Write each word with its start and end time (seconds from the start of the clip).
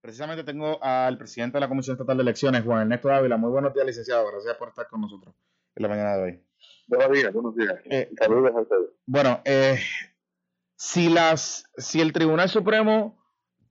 Precisamente 0.00 0.44
tengo 0.44 0.82
al 0.82 1.18
presidente 1.18 1.56
de 1.56 1.60
la 1.60 1.68
Comisión 1.68 1.94
Estatal 1.94 2.16
de 2.16 2.22
Elecciones, 2.22 2.64
Juan 2.64 2.82
Ernesto 2.82 3.12
Ávila. 3.12 3.36
Muy 3.36 3.50
buenos 3.50 3.74
días, 3.74 3.86
licenciado. 3.86 4.26
Gracias 4.30 4.56
por 4.56 4.68
estar 4.68 4.88
con 4.88 5.02
nosotros 5.02 5.34
en 5.76 5.82
la 5.82 5.88
mañana 5.88 6.16
de 6.16 6.22
hoy. 6.22 6.44
Buenos 6.86 7.12
días, 7.12 7.32
buenos 7.32 7.54
días. 7.54 7.74
Eh, 7.84 8.10
Saludos 8.18 8.52
a 8.54 8.60
ustedes. 8.60 8.90
Bueno, 9.04 9.42
eh, 9.44 9.78
si, 10.74 11.10
las, 11.10 11.70
si 11.76 12.00
el 12.00 12.14
Tribunal 12.14 12.48
Supremo 12.48 13.22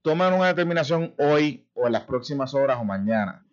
toma 0.02 0.34
una 0.34 0.46
determinación 0.46 1.14
hoy 1.18 1.68
o 1.74 1.86
en 1.86 1.92
las 1.92 2.04
próximas 2.04 2.54
horas 2.54 2.78
o 2.80 2.84
mañana, 2.84 3.44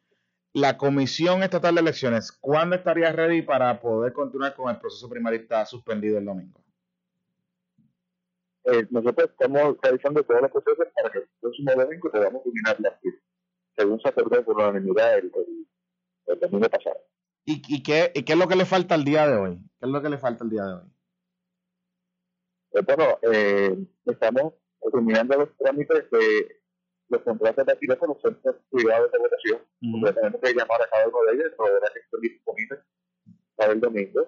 la 0.53 0.77
Comisión 0.77 1.41
Estatal 1.41 1.75
de 1.75 1.81
Elecciones, 1.81 2.31
¿cuándo 2.31 2.75
estaría 2.75 3.11
ready 3.11 3.41
para 3.41 3.79
poder 3.81 4.13
continuar 4.13 4.55
con 4.55 4.69
el 4.69 4.79
proceso 4.79 5.09
primarista 5.09 5.65
suspendido 5.65 6.19
el 6.19 6.25
domingo? 6.25 6.63
Eh, 8.69 8.85
nosotros 8.89 9.29
estamos 9.29 9.77
realizando 9.81 10.23
todos 10.23 10.41
los 10.41 10.51
procesos 10.51 10.87
para 10.93 11.09
que 11.09 11.19
el 11.19 11.29
próximo 11.39 11.71
domingo 11.73 12.11
podamos 12.11 12.43
culminar 12.43 12.75
la 12.79 12.99
según 13.77 14.01
se 14.01 14.09
acordó 14.09 14.43
por 14.43 14.59
la 14.59 14.69
unanimidad 14.69 15.19
el, 15.19 15.31
el, 16.25 16.39
domingo 16.39 16.69
pasado. 16.69 16.97
¿Y, 17.45 17.61
y, 17.73 17.83
qué, 17.83 18.11
¿Y 18.13 18.23
qué 18.23 18.33
es 18.33 18.39
lo 18.39 18.47
que 18.47 18.55
le 18.55 18.65
falta 18.65 18.95
al 18.95 19.05
día 19.05 19.27
de 19.27 19.37
hoy? 19.37 19.55
¿Qué 19.79 19.85
es 19.85 19.89
lo 19.89 20.01
que 20.01 20.09
le 20.09 20.17
falta 20.17 20.43
el 20.43 20.49
día 20.49 20.63
de 20.63 20.73
hoy? 20.73 20.91
Eh, 22.73 22.81
bueno, 22.85 23.19
eh, 23.31 23.77
estamos 24.05 24.53
terminando 24.91 25.37
los 25.37 25.57
trámites 25.57 26.09
de 26.11 26.61
los 27.09 27.21
contratos 27.21 27.65
de 27.65 27.71
alquiler 27.71 27.97
con 27.97 28.09
los 28.09 28.21
centros 28.21 28.55
privados 28.69 29.11
de 29.11 29.17
votación. 29.19 29.61
Uh 29.81 30.13
tenemos 30.13 30.41
que 30.41 30.53
llamar 30.53 30.81
a 30.81 30.89
cada 30.89 31.07
uno 31.07 31.17
de 31.25 31.35
ellos, 31.35 31.53
proveer 31.55 31.79
que 31.93 31.99
estén 31.99 32.19
disponibles 32.19 32.79
para 33.55 33.71
el 33.71 33.79
domingo. 33.79 34.27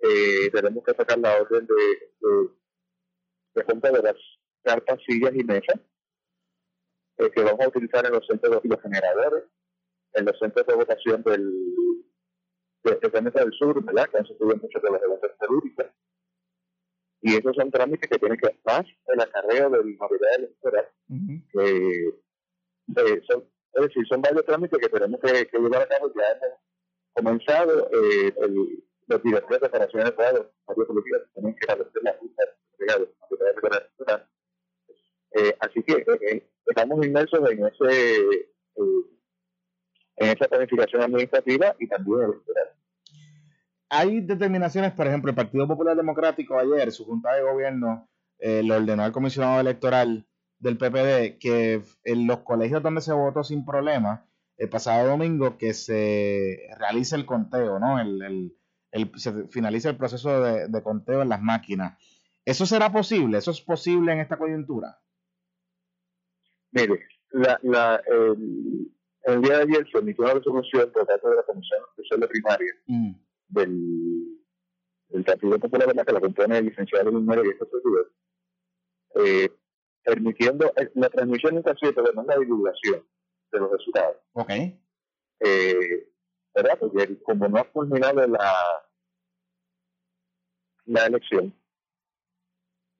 Eh, 0.00 0.50
tenemos 0.50 0.82
que 0.82 0.94
sacar 0.94 1.18
la 1.18 1.36
orden 1.42 1.66
de, 1.66 1.74
de 1.74 2.48
de 3.58 3.64
compra 3.64 3.90
de 3.90 4.02
las 4.02 4.16
cartas, 4.62 4.98
sillas 5.06 5.34
y 5.34 5.44
mesas 5.44 5.80
eh, 7.18 7.30
que 7.30 7.42
vamos 7.42 7.60
a 7.60 7.68
utilizar 7.68 8.04
en 8.06 8.12
los 8.12 8.26
centros 8.26 8.62
de 8.62 8.68
los 8.68 8.80
generadores, 8.82 9.44
en 10.14 10.24
los 10.24 10.38
centros 10.38 10.66
de 10.66 10.74
votación 10.74 11.22
del, 11.22 11.52
de, 12.84 13.30
del 13.30 13.52
sur, 13.52 13.84
¿verdad? 13.84 14.08
Que 14.10 14.18
han 14.18 14.26
sufrido 14.26 14.56
mucho 14.56 14.78
de 14.80 14.90
las 14.90 15.02
elecciones 15.02 15.38
telúricas. 15.38 15.86
Y 17.20 17.34
esos 17.34 17.56
son 17.56 17.70
trámites 17.70 18.08
que 18.08 18.18
tienen 18.18 18.38
que 18.38 18.58
más 18.64 18.86
el 19.06 19.20
acarreo 19.20 19.70
del 19.70 19.96
material 19.96 20.34
electoral, 20.38 20.88
que 21.52 22.08
eh, 22.96 23.22
son, 23.28 23.44
es 23.72 23.82
decir, 23.82 24.06
son 24.06 24.22
varios 24.22 24.44
trámites 24.44 24.78
que 24.78 24.88
tenemos 24.88 25.20
que, 25.20 25.48
que 25.48 25.58
llevar 25.58 25.82
a 25.82 25.88
cabo. 25.88 26.12
Ya 26.14 26.22
hemos 26.30 26.58
comenzado 27.14 27.90
eh, 27.90 28.32
el, 28.36 28.84
los 29.08 29.22
directores 29.22 29.60
de 29.60 29.66
operaciones 29.66 30.16
de 30.16 30.32
los 30.32 30.46
partidos 30.64 30.88
políticos 30.88 31.22
tienen 31.34 31.54
que 31.54 31.60
establecer 31.60 32.02
la 32.02 32.17
estamos 36.88 37.06
inmersos 37.06 37.50
en 37.50 37.66
ese 37.66 38.16
eh, 38.16 38.82
en 40.16 40.28
esa 40.28 40.48
planificación 40.48 41.02
administrativa 41.02 41.76
y 41.78 41.86
también 41.86 42.22
electoral. 42.22 42.68
Hay 43.90 44.20
determinaciones, 44.20 44.92
por 44.92 45.06
ejemplo, 45.06 45.30
el 45.30 45.36
Partido 45.36 45.68
Popular 45.68 45.96
Democrático 45.96 46.58
ayer, 46.58 46.90
su 46.90 47.04
junta 47.04 47.34
de 47.34 47.42
gobierno, 47.42 48.08
le 48.38 48.72
ordenó 48.72 49.04
al 49.04 49.12
comisionado 49.12 49.60
electoral 49.60 50.26
del 50.58 50.76
PPD 50.76 51.38
que 51.38 51.82
en 52.04 52.26
los 52.26 52.40
colegios 52.40 52.82
donde 52.82 53.00
se 53.00 53.12
votó 53.12 53.44
sin 53.44 53.64
problema, 53.64 54.26
el 54.56 54.68
pasado 54.68 55.08
domingo, 55.08 55.56
que 55.56 55.72
se 55.72 56.68
realice 56.78 57.16
el 57.16 57.24
conteo, 57.24 57.78
¿no? 57.78 58.00
El, 58.00 58.52
el, 58.90 59.12
se 59.16 59.46
finalice 59.48 59.88
el 59.88 59.96
proceso 59.96 60.42
de 60.42 60.82
conteo 60.82 61.22
en 61.22 61.28
las 61.28 61.40
máquinas. 61.40 61.96
¿Eso 62.44 62.66
será 62.66 62.92
posible? 62.92 63.38
¿Eso 63.38 63.52
es 63.52 63.60
posible 63.60 64.12
en 64.12 64.18
esta 64.18 64.36
coyuntura? 64.36 64.98
Mire, 66.72 67.06
la, 67.30 67.58
la, 67.62 68.02
el, 68.06 68.90
el, 69.22 69.42
día 69.42 69.56
de 69.58 69.62
ayer 69.62 69.86
se 69.90 69.98
emitió 69.98 70.24
una 70.24 70.34
resolución 70.34 70.90
por 70.92 71.06
parte 71.06 71.28
de 71.28 71.36
la 71.36 71.42
Comisión 71.42 71.80
Especial 71.90 72.20
de 72.20 72.28
Primaria 72.28 72.74
mm. 72.86 73.12
del, 73.48 74.38
del 75.08 75.24
Partido 75.24 75.58
Popular, 75.58 75.94
la 75.94 76.04
que 76.04 76.12
la 76.12 76.20
compone 76.20 76.58
el 76.58 76.66
licenciado 76.66 77.10
Luis 77.10 77.24
María 77.24 77.44
y 77.44 77.48
este 77.48 77.66
servidor, 77.66 78.12
eh, 79.16 79.50
permitiendo 80.04 80.72
eh, 80.76 80.90
la 80.94 81.08
transmisión 81.08 81.56
en 81.56 81.62
caso 81.62 81.92
pero 81.94 82.12
no 82.12 82.22
la 82.24 82.38
divulgación 82.38 83.04
de 83.52 83.58
los 83.58 83.70
resultados. 83.70 84.16
Ok. 84.32 84.50
Eh, 85.40 86.12
¿Verdad? 86.54 86.78
Porque 86.78 87.22
como 87.22 87.48
no 87.48 87.58
ha 87.58 87.64
culminado 87.64 88.26
la, 88.26 88.54
la 90.86 91.06
elección, 91.06 91.54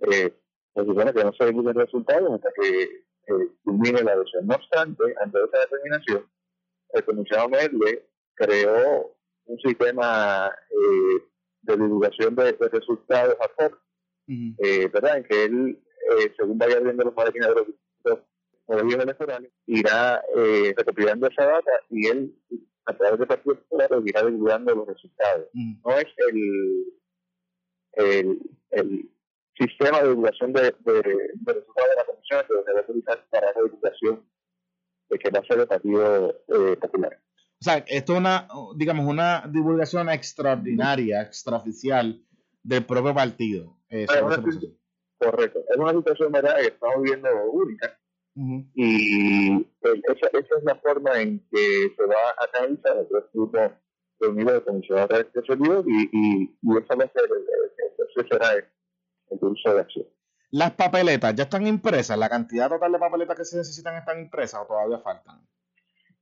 eh, 0.01 0.33
se 0.75 0.85
supone 0.85 1.13
que 1.13 1.25
no 1.25 1.33
se 1.33 1.45
el 1.45 1.75
resultado 1.75 2.35
hasta 2.35 2.51
que 2.53 3.08
eh, 3.29 4.03
la 4.05 4.13
elección. 4.13 4.47
No 4.47 4.55
obstante, 4.55 5.05
ante 5.21 5.39
esa 5.45 5.59
determinación, 5.61 6.27
el 6.91 7.05
comisionado 7.05 7.49
Merle 7.49 8.07
creó 8.35 9.15
un 9.47 9.59
sistema 9.61 10.51
eh, 10.71 11.23
de 11.63 11.77
divulgación 11.77 12.35
de, 12.35 12.53
resultados 12.53 13.37
a 13.41 13.65
hoc, 13.65 13.79
eh, 14.27 14.89
¿verdad? 14.93 15.19
En 15.19 15.25
que 15.25 15.45
él, 15.45 15.83
eh, 16.11 16.33
según 16.37 16.59
vaya 16.59 16.81
viendo 16.81 17.05
los 17.05 17.15
maletines 17.15 17.49
de 17.49 17.55
los, 17.55 18.19
los 18.69 18.95
electorales, 18.95 19.51
irá 19.67 20.23
eh, 20.37 20.75
recopilando 20.77 21.27
esa 21.27 21.45
data 21.45 21.71
y 21.91 22.07
él, 22.07 22.35
a 22.85 22.97
través 22.97 23.19
de 23.19 23.27
partido 23.27 23.57
popular, 23.57 23.91
irá 24.05 24.25
divulgando 24.25 24.75
los 24.75 24.89
resultados. 24.89 25.49
No 25.55 25.99
es 25.99 26.07
el, 26.29 26.85
el, 27.93 28.39
el 28.71 29.11
sistema 29.59 30.01
de 30.01 30.09
divulgación 30.09 30.53
de, 30.53 30.63
de, 30.63 30.93
de 30.93 31.53
resultados 31.53 31.91
de 31.91 31.97
la 31.97 32.05
comisión 32.07 32.45
que 32.47 32.55
se 32.55 32.71
debe 32.71 32.81
utilizar 32.89 33.27
para 33.31 33.47
la 33.53 33.63
divulgación 33.63 34.25
de 35.11 35.19
que 35.19 35.31
va 35.31 35.41
a 35.41 35.45
ser 35.45 35.59
el 35.59 35.67
Partido 35.67 36.35
eh, 36.49 36.77
Popular. 36.77 37.19
O 37.61 37.65
sea, 37.65 37.85
esto 37.89 38.13
es 38.13 38.19
una, 38.19 38.47
digamos, 38.77 39.07
una 39.07 39.45
divulgación 39.49 40.09
extraordinaria, 40.11 41.23
extraoficial 41.23 42.23
del 42.63 42.85
propio 42.85 43.13
partido. 43.15 43.77
Eh, 43.91 44.07
correcto. 45.19 45.59
Es 45.69 45.77
una 45.77 45.93
situación 45.93 46.31
¿verdad? 46.31 46.57
que 46.61 46.67
estamos 46.69 47.03
viviendo 47.03 47.29
única. 47.51 47.99
Y 48.75 49.59
pues, 49.81 49.95
esa, 50.05 50.29
esa, 50.29 50.59
es 50.59 50.65
la 50.65 50.77
forma 50.77 51.21
en 51.21 51.41
que 51.51 51.93
se 51.97 52.07
va 52.07 52.31
a 52.39 52.49
canalizar 52.53 52.97
el 52.99 53.09
grupo 53.33 53.59
reunido 54.21 54.53
de 54.53 54.63
comisionados 54.63 55.09
de 55.09 55.85
y, 55.87 56.09
y, 56.13 56.59
y 56.63 56.79
esa 56.79 56.95
va 56.95 57.05
a 57.05 57.13
ser, 57.13 57.29
ese 58.17 58.29
será 58.29 58.53
el, 58.53 58.65
¿Las 60.51 60.73
papeletas 60.73 61.35
ya 61.35 61.45
están 61.45 61.67
impresas? 61.67 62.19
¿La 62.19 62.29
cantidad 62.29 62.69
total 62.69 62.93
de 62.93 62.99
papeletas 62.99 63.37
que 63.37 63.45
se 63.45 63.59
necesitan 63.59 63.97
están 63.97 64.21
impresas 64.21 64.63
o 64.63 64.67
todavía 64.67 64.99
faltan? 65.01 65.47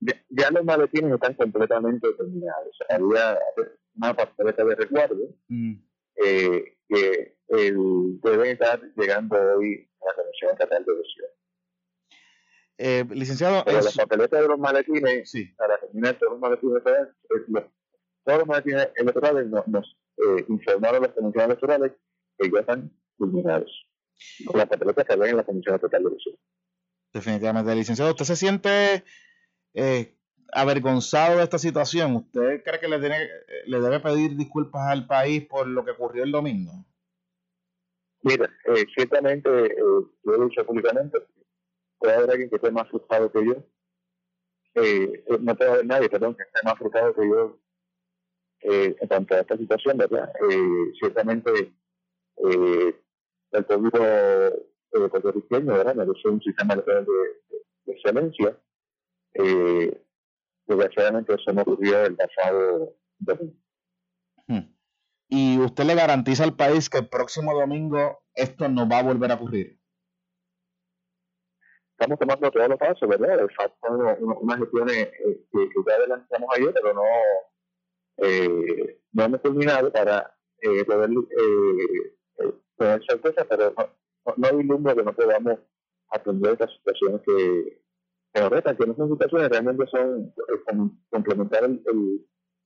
Ya, 0.00 0.50
los 0.50 0.64
maletines 0.64 1.12
están 1.12 1.34
completamente 1.34 2.12
terminados. 2.14 2.78
Había 2.88 3.38
una 3.96 4.14
papeleta 4.14 4.64
de 4.64 4.74
recuerdo 4.74 5.28
mm. 5.48 5.74
eh, 6.24 6.76
que 6.88 7.36
el, 7.48 8.20
debe 8.20 8.50
estar 8.50 8.80
llegando 8.96 9.36
hoy 9.56 9.88
a 10.02 10.06
la 10.06 10.14
Comisión 10.14 10.50
Estatal 10.52 10.84
de 10.84 10.92
Elección. 10.92 11.28
Eh, 12.78 13.04
licenciado, 13.10 13.62
Pero 13.64 13.80
las 13.80 13.96
papeletas 13.96 14.42
de 14.42 14.48
los 14.48 14.58
maletines, 14.58 15.30
sí. 15.30 15.46
para 15.56 15.78
terminar 15.78 16.18
todos 16.18 16.32
los 16.32 16.40
maletines, 16.40 16.82
eh, 16.84 17.66
todos 18.24 18.38
los 18.38 18.46
maletines 18.46 18.88
electorales 18.96 19.46
nos, 19.46 19.66
nos 19.66 19.96
eh, 20.18 20.44
informaron 20.48 21.02
los 21.02 21.12
comisiones 21.12 21.46
electorales 21.46 21.92
que 22.38 22.50
ya 22.50 22.60
están 22.60 22.92
culminados. 23.16 23.86
Con 24.46 24.58
la 24.58 24.66
papeleta 24.66 25.04
que 25.04 25.16
ven 25.16 25.30
en 25.30 25.36
la 25.36 25.44
Comisión 25.44 25.78
Total 25.78 26.02
de 26.02 26.08
Elección. 26.08 26.36
Definitivamente, 27.12 27.74
licenciado. 27.74 28.10
¿Usted 28.12 28.24
se 28.24 28.36
siente 28.36 29.04
eh, 29.74 30.16
avergonzado 30.52 31.38
de 31.38 31.44
esta 31.44 31.58
situación? 31.58 32.16
¿Usted 32.16 32.62
cree 32.64 32.80
que 32.80 32.88
le, 32.88 32.98
tiene, 32.98 33.28
le 33.66 33.80
debe 33.80 34.00
pedir 34.00 34.36
disculpas 34.36 34.88
al 34.88 35.06
país 35.06 35.46
por 35.46 35.66
lo 35.66 35.84
que 35.84 35.92
ocurrió 35.92 36.24
el 36.24 36.32
domingo? 36.32 36.72
Mira, 38.22 38.50
eh, 38.64 38.86
ciertamente, 38.94 39.48
eh, 39.66 39.76
yo 39.76 40.34
he 40.34 40.44
dicho 40.48 40.64
públicamente, 40.64 41.18
puede 41.98 42.14
haber 42.14 42.30
alguien 42.30 42.50
que 42.50 42.56
esté 42.56 42.70
más 42.70 42.88
frustrado 42.88 43.30
que 43.30 43.44
yo. 43.44 43.54
Eh, 44.74 45.24
eh, 45.26 45.38
no 45.40 45.56
puede 45.56 45.70
haber 45.70 45.86
nadie, 45.86 46.08
perdón, 46.08 46.34
que 46.34 46.42
esté 46.42 46.60
más 46.64 46.76
frustrado 46.78 47.14
que 47.14 47.28
yo 47.28 47.58
eh, 48.60 48.96
en 49.00 49.08
cuanto 49.08 49.34
a 49.34 49.40
esta 49.40 49.56
situación, 49.56 49.98
¿verdad? 49.98 50.32
Eh, 50.50 50.92
ciertamente 50.98 51.72
eh, 52.44 53.00
el 53.52 53.64
pueblo 53.64 53.90
eh, 53.94 55.08
puertorriqueño, 55.10 55.72
¿verdad? 55.72 56.08
Un 56.24 56.40
sistema 56.42 56.76
de, 56.76 57.06
excelencia. 57.86 58.58
Eh, 59.34 60.02
desgraciadamente 60.66 61.34
eso 61.34 61.52
no 61.52 61.62
ocurrió 61.62 62.04
el 62.04 62.16
pasado 62.16 62.96
domingo. 63.18 63.54
Hmm. 64.46 64.74
¿Y 65.28 65.58
usted 65.58 65.84
le 65.84 65.94
garantiza 65.94 66.44
al 66.44 66.56
país 66.56 66.88
que 66.88 66.98
el 66.98 67.08
próximo 67.08 67.54
domingo 67.54 68.22
esto 68.34 68.68
no 68.68 68.88
va 68.88 68.98
a 68.98 69.02
volver 69.02 69.30
a 69.30 69.34
ocurrir? 69.34 69.78
Estamos 71.98 72.18
tomando 72.18 72.50
todos 72.50 72.68
los 72.68 72.78
pasos, 72.78 73.08
¿verdad? 73.08 73.48
Faltan 73.56 74.18
unas 74.20 74.58
gestiones 74.58 74.96
eh, 74.96 75.46
que, 75.50 75.68
que 75.68 75.74
ya 75.86 75.94
adelantamos 75.94 76.50
ayer, 76.54 76.74
pero 76.74 76.92
no, 76.92 77.02
eh, 78.18 79.00
no 79.12 79.24
hemos 79.24 79.40
culminado 79.40 79.90
para 79.90 80.36
eh, 80.60 80.84
poder 80.84 81.10
eh, 82.38 82.52
tener 82.76 83.02
certeza, 83.08 83.44
pero 83.48 83.74
no, 84.36 84.52
no, 84.62 84.78
no 84.78 84.94
que 84.94 85.02
no 85.02 85.12
podamos 85.14 85.58
atender 86.10 86.52
estas 86.52 86.72
situaciones 86.74 87.20
que, 87.26 87.82
que 88.32 88.48
reta, 88.48 88.76
que 88.76 88.84
en 88.84 88.90
esas 88.92 89.08
situaciones 89.08 89.48
realmente 89.48 89.86
son 89.86 90.34
eh, 90.36 90.90
complementar 91.10 91.64
el, 91.64 91.82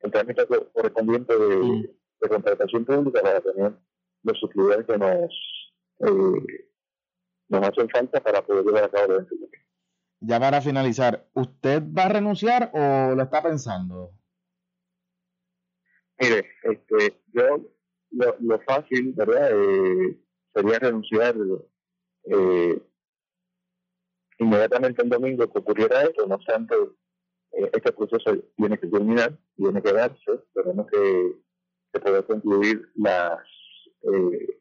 el, 0.00 0.11
trámite 0.11 0.46
correspondiente 0.46 1.38
de, 1.38 1.56
mm. 1.56 1.82
de, 2.20 2.28
contratación 2.28 2.84
pública 2.84 3.22
para 3.22 3.40
tener 3.40 3.72
los 4.22 4.38
suplidores 4.38 4.87
que 4.87 4.99
nos, 4.99 5.31
eh, 6.00 6.70
nos 7.49 7.69
hacen 7.69 7.88
falta 7.88 8.20
para 8.20 8.43
poder 8.43 8.64
llevar 8.64 8.84
a 8.84 8.88
cabo 8.88 9.05
el 9.05 9.11
evento. 9.12 9.34
Ya 10.23 10.38
para 10.38 10.61
finalizar, 10.61 11.26
¿usted 11.32 11.82
va 11.82 12.05
a 12.05 12.08
renunciar 12.11 12.70
o 12.75 13.14
lo 13.14 13.23
está 13.23 13.43
pensando? 13.43 14.12
Mire, 16.19 16.46
este, 16.62 17.23
yo 17.32 17.58
lo, 18.12 18.36
lo 18.40 18.60
fácil, 18.60 19.12
¿verdad? 19.14 19.50
Eh, 19.52 20.18
sería 20.54 20.78
renunciar 20.78 21.34
eh, 22.24 22.82
inmediatamente 24.38 25.02
el 25.02 25.08
domingo 25.08 25.50
que 25.50 25.58
ocurriera 25.58 26.02
esto, 26.02 26.26
no 26.26 26.34
obstante, 26.36 26.74
eh, 27.52 27.70
este 27.72 27.92
proceso 27.92 28.36
tiene 28.56 28.78
que 28.78 28.86
terminar, 28.86 29.38
tiene 29.56 29.82
que 29.82 29.92
darse, 29.92 30.44
tenemos 30.54 30.86
que, 30.90 31.36
que 31.92 32.00
poder 32.00 32.24
concluir 32.24 32.90
las 32.94 33.38
eh, 34.02 34.60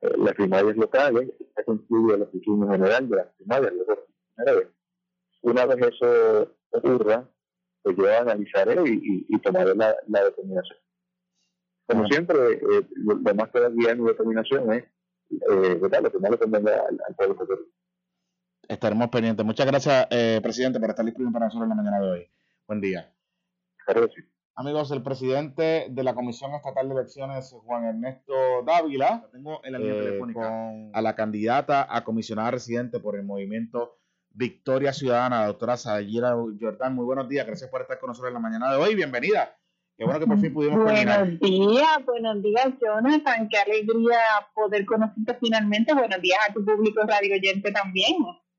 las 0.00 0.34
primarias 0.34 0.76
locales, 0.76 1.28
está 1.40 1.64
concluido 1.64 2.18
la 2.18 2.24
oficina 2.24 2.72
general 2.72 3.08
de 3.08 3.16
las 3.16 3.26
primarias, 3.34 3.72
Una 5.42 5.66
vez 5.66 5.92
eso 5.92 6.56
ocurra, 6.70 7.28
pues 7.82 7.96
yo 7.96 8.18
analizaré 8.18 8.80
y, 8.88 9.26
y, 9.28 9.38
tomaré 9.40 9.74
la, 9.74 9.96
la, 10.06 10.24
determinación. 10.24 10.78
Como 11.88 12.06
siempre, 12.06 12.36
eh, 12.52 12.86
lo, 12.96 13.16
más 13.34 13.48
que 13.50 13.60
da 13.60 13.70
guía 13.70 13.94
mi 13.94 14.06
determinación 14.06 14.72
es 14.72 14.84
eh, 15.30 15.78
¿verdad? 15.80 16.02
lo 16.02 16.12
que 16.12 16.18
más 16.18 16.30
le 16.30 16.38
convenga 16.38 16.72
al, 16.72 17.00
al 17.06 17.14
pueblo 17.14 17.36
Estaremos 18.68 19.08
pendientes. 19.08 19.46
Muchas 19.46 19.66
gracias, 19.66 20.06
eh, 20.10 20.40
presidente, 20.42 20.78
por 20.78 20.90
estar 20.90 21.04
disponible 21.04 21.32
para 21.32 21.46
nosotros 21.46 21.64
en 21.64 21.70
la 21.70 21.74
mañana 21.74 22.00
de 22.00 22.10
hoy. 22.10 22.30
Buen 22.66 22.82
día. 22.82 23.10
Gracias. 23.86 24.26
Amigos, 24.54 24.90
el 24.90 25.02
presidente 25.02 25.86
de 25.88 26.02
la 26.02 26.14
Comisión 26.14 26.52
Estatal 26.52 26.88
de 26.88 26.94
Elecciones, 26.96 27.54
Juan 27.64 27.84
Ernesto 27.84 28.34
Dávila, 28.66 29.26
tengo 29.32 29.64
en 29.64 29.72
la 29.72 29.78
línea 29.78 29.94
eh, 29.94 30.02
telefónica 30.02 30.72
a 30.92 31.00
la 31.00 31.14
candidata 31.14 31.86
a 31.88 32.04
comisionada 32.04 32.50
residente 32.50 33.00
por 33.00 33.16
el 33.16 33.24
movimiento 33.24 33.98
Victoria 34.30 34.92
Ciudadana, 34.92 35.40
la 35.40 35.46
doctora 35.46 35.76
Sayira 35.76 36.34
Jordán. 36.60 36.94
Muy 36.94 37.04
buenos 37.04 37.28
días, 37.28 37.46
gracias 37.46 37.70
por 37.70 37.82
estar 37.82 37.98
con 38.00 38.08
nosotros 38.08 38.30
en 38.30 38.34
la 38.34 38.40
mañana 38.40 38.70
de 38.72 38.76
hoy. 38.76 38.94
Bienvenida. 38.94 39.57
Qué 39.98 40.04
bueno 40.04 40.20
que 40.20 40.26
por 40.26 40.40
fin 40.40 40.54
pudimos 40.54 40.78
Buenos 40.78 41.40
días, 41.40 42.06
buenos 42.06 42.40
días, 42.40 42.68
Jonathan. 42.80 43.48
Qué 43.48 43.58
alegría 43.58 44.20
poder 44.54 44.86
conocerte 44.86 45.36
finalmente. 45.40 45.92
Buenos 45.92 46.22
días 46.22 46.38
a 46.48 46.52
tu 46.52 46.64
público 46.64 47.02
radio 47.02 47.34
oyente 47.34 47.72
también. 47.72 48.14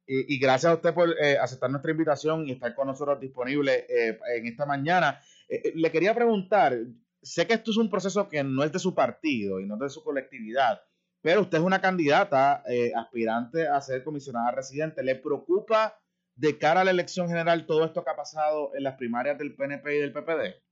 Y, 0.05 0.37
gracias 0.37 0.71
a 0.71 0.75
usted 0.75 0.93
por 0.93 1.09
eh, 1.21 1.37
aceptar 1.37 1.69
nuestra 1.69 1.91
invitación 1.91 2.45
y 2.45 2.51
estar 2.51 2.75
con 2.75 2.87
nosotros 2.87 3.21
disponible 3.21 3.85
eh, 3.87 4.19
en 4.35 4.47
esta 4.47 4.65
mañana. 4.65 5.21
Eh, 5.47 5.71
le 5.75 5.89
quería 5.91 6.13
preguntar, 6.13 6.77
sé 7.21 7.47
que 7.47 7.53
esto 7.53 7.71
es 7.71 7.77
un 7.77 7.89
proceso 7.89 8.27
que 8.27 8.43
no 8.43 8.63
es 8.63 8.73
de 8.73 8.79
su 8.79 8.93
partido 8.93 9.61
y 9.61 9.65
no 9.65 9.75
es 9.75 9.79
de 9.79 9.89
su 9.89 10.03
colectividad, 10.03 10.81
pero 11.21 11.41
usted 11.41 11.59
es 11.59 11.63
una 11.63 11.79
candidata 11.79 12.63
eh, 12.67 12.91
aspirante 12.93 13.65
a 13.65 13.79
ser 13.79 14.03
comisionada 14.03 14.51
residente. 14.51 15.03
¿Le 15.03 15.15
preocupa 15.15 15.97
de 16.35 16.57
cara 16.57 16.81
a 16.81 16.83
la 16.83 16.91
elección 16.91 17.29
general 17.29 17.65
todo 17.65 17.85
esto 17.85 18.03
que 18.03 18.09
ha 18.09 18.15
pasado 18.15 18.71
en 18.75 18.83
las 18.83 18.95
primarias 18.95 19.37
del 19.37 19.55
PNP 19.55 19.95
y 19.95 19.99
del 19.99 20.11
PPD? 20.11 20.68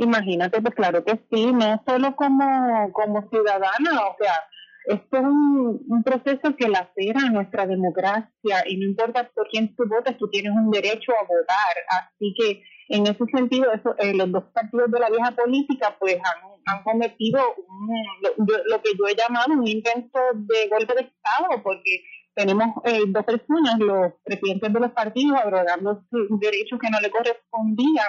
Imagínate, 0.00 0.62
pues 0.62 0.74
claro 0.76 1.04
que 1.04 1.18
sí, 1.28 1.52
no 1.52 1.82
solo 1.84 2.14
como, 2.14 2.92
como 2.92 3.28
ciudadana, 3.30 4.06
o 4.06 4.16
sea, 4.16 4.34
esto 4.86 5.16
es 5.16 5.24
un, 5.24 5.84
un, 5.88 6.02
proceso 6.04 6.54
que 6.56 6.68
lacera 6.68 7.28
nuestra 7.32 7.66
democracia 7.66 8.64
y 8.68 8.76
no 8.76 8.86
importa 8.86 9.28
por 9.34 9.48
quién 9.48 9.74
tú 9.74 9.88
votes, 9.88 10.16
tú 10.16 10.30
tienes 10.30 10.52
un 10.52 10.70
derecho 10.70 11.10
a 11.12 11.26
votar. 11.26 11.74
Así 11.88 12.32
que 12.38 12.62
en 12.90 13.08
ese 13.08 13.24
sentido, 13.34 13.72
eso, 13.72 13.96
eh, 13.98 14.14
los 14.14 14.30
dos 14.30 14.44
partidos 14.54 14.88
de 14.92 15.00
la 15.00 15.10
vieja 15.10 15.32
política 15.32 15.96
pues 15.98 16.14
han, 16.14 16.76
han 16.76 16.82
cometido 16.84 17.40
lo, 18.22 18.44
lo, 18.46 18.82
que 18.82 18.90
yo 18.96 19.08
he 19.08 19.16
llamado 19.16 19.52
un 19.52 19.66
intento 19.66 20.20
de 20.32 20.68
golpe 20.68 20.94
de 20.94 21.00
Estado, 21.00 21.60
porque 21.64 22.04
tenemos 22.34 22.68
eh, 22.84 23.02
dos 23.08 23.24
personas, 23.24 23.78
los 23.78 24.12
presidentes 24.22 24.72
de 24.72 24.80
los 24.80 24.92
partidos, 24.92 25.38
abrogando 25.42 26.02
derechos 26.40 26.78
que 26.78 26.90
no 26.90 27.00
le 27.00 27.10
correspondían, 27.10 28.06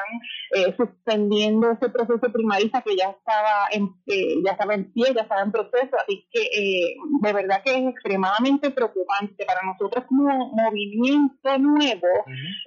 eh, 0.56 0.74
suspendiendo 0.77 1.71
ese 1.71 1.89
proceso 1.89 2.31
primarista 2.31 2.81
que 2.81 2.95
ya 2.95 3.10
estaba 3.10 3.68
en 3.71 3.89
eh, 4.06 4.36
ya 4.45 4.51
estaba 4.51 4.75
en 4.75 4.92
pie, 4.94 5.13
ya 5.16 5.21
estaba 5.21 5.42
en 5.42 5.51
proceso, 5.51 5.98
así 6.00 6.27
que 6.31 6.42
eh, 6.42 6.95
de 7.21 7.33
verdad 7.33 7.62
que 7.63 7.71
es 7.75 7.88
extremadamente 7.89 8.69
preocupante 8.71 9.45
para 9.45 9.62
nosotros 9.63 10.06
como 10.07 10.51
movimiento 10.54 11.57
nuevo, 11.57 12.07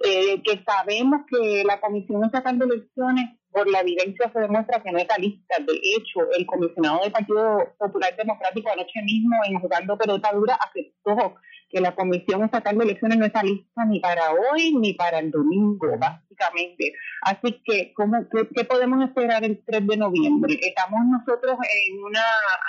que 0.01 0.63
sabemos 0.65 1.21
que 1.29 1.63
la 1.65 1.79
Comisión 1.79 2.23
Estatal 2.25 2.59
de 2.59 2.65
Elecciones 2.65 3.39
por 3.53 3.69
la 3.69 3.81
evidencia 3.81 4.29
se 4.33 4.39
demuestra 4.39 4.81
que 4.81 4.91
no 4.91 4.97
está 4.97 5.17
lista. 5.17 5.55
De 5.59 5.73
hecho, 5.95 6.19
el 6.37 6.45
comisionado 6.45 7.01
del 7.01 7.11
Partido 7.11 7.73
Popular 7.77 8.15
Democrático 8.17 8.69
anoche 8.71 9.01
mismo, 9.03 9.35
en 9.45 9.59
jugando 9.59 9.97
pelota 9.97 10.31
dura, 10.33 10.55
aceptó 10.55 11.35
que 11.73 11.81
la 11.81 11.95
Comisión 11.95 12.43
Estatal 12.43 12.77
de 12.77 12.83
Elecciones 12.83 13.17
no 13.17 13.25
está 13.25 13.41
lista 13.41 13.83
ni 13.85 13.99
para 13.99 14.31
hoy 14.31 14.75
ni 14.75 14.93
para 14.93 15.17
el 15.17 15.31
domingo, 15.31 15.87
básicamente. 15.97 16.93
Así 17.23 17.59
que, 17.65 17.93
¿cómo, 17.95 18.17
qué, 18.29 18.63
podemos 18.63 19.03
esperar 19.03 19.43
el 19.43 19.59
3 19.65 19.87
de 19.87 19.97
noviembre? 19.97 20.59
Estamos 20.61 20.99
nosotros 21.07 21.57
en 21.87 22.03
una 22.03 22.23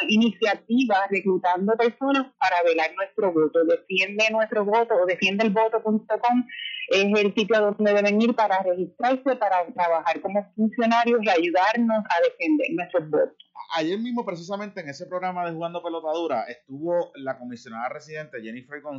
iniciativa 0.08 1.06
reclutando 1.10 1.74
personas 1.76 2.32
para 2.38 2.62
velar 2.64 2.92
nuestro 2.96 3.30
voto. 3.30 3.64
Defiende 3.66 4.24
nuestro 4.30 4.64
voto 4.64 4.94
o 4.94 5.06
defiende 5.06 5.44
el 5.44 5.50
voto.com 5.50 6.44
es 6.88 7.04
el 7.18 7.34
sitio 7.34 7.60
donde 7.60 7.94
deben 7.94 8.20
ir 8.20 8.34
para 8.34 8.62
registrarse, 8.62 9.36
para 9.36 9.66
trabajar 9.72 10.20
como 10.20 10.44
funcionarios 10.54 11.18
y 11.22 11.30
ayudarnos 11.30 12.04
a 12.04 12.22
defender 12.22 12.68
nuestros 12.72 13.10
votos 13.10 13.44
ayer 13.76 13.98
mismo, 13.98 14.24
precisamente 14.24 14.80
en 14.80 14.88
ese 14.88 15.06
programa 15.06 15.44
de 15.44 15.52
Jugando 15.52 15.82
Pelotadura, 15.82 16.44
estuvo 16.44 17.12
la 17.16 17.38
comisionada 17.38 17.88
residente 17.88 18.40
Jennifer 18.42 18.80
González 18.80 18.93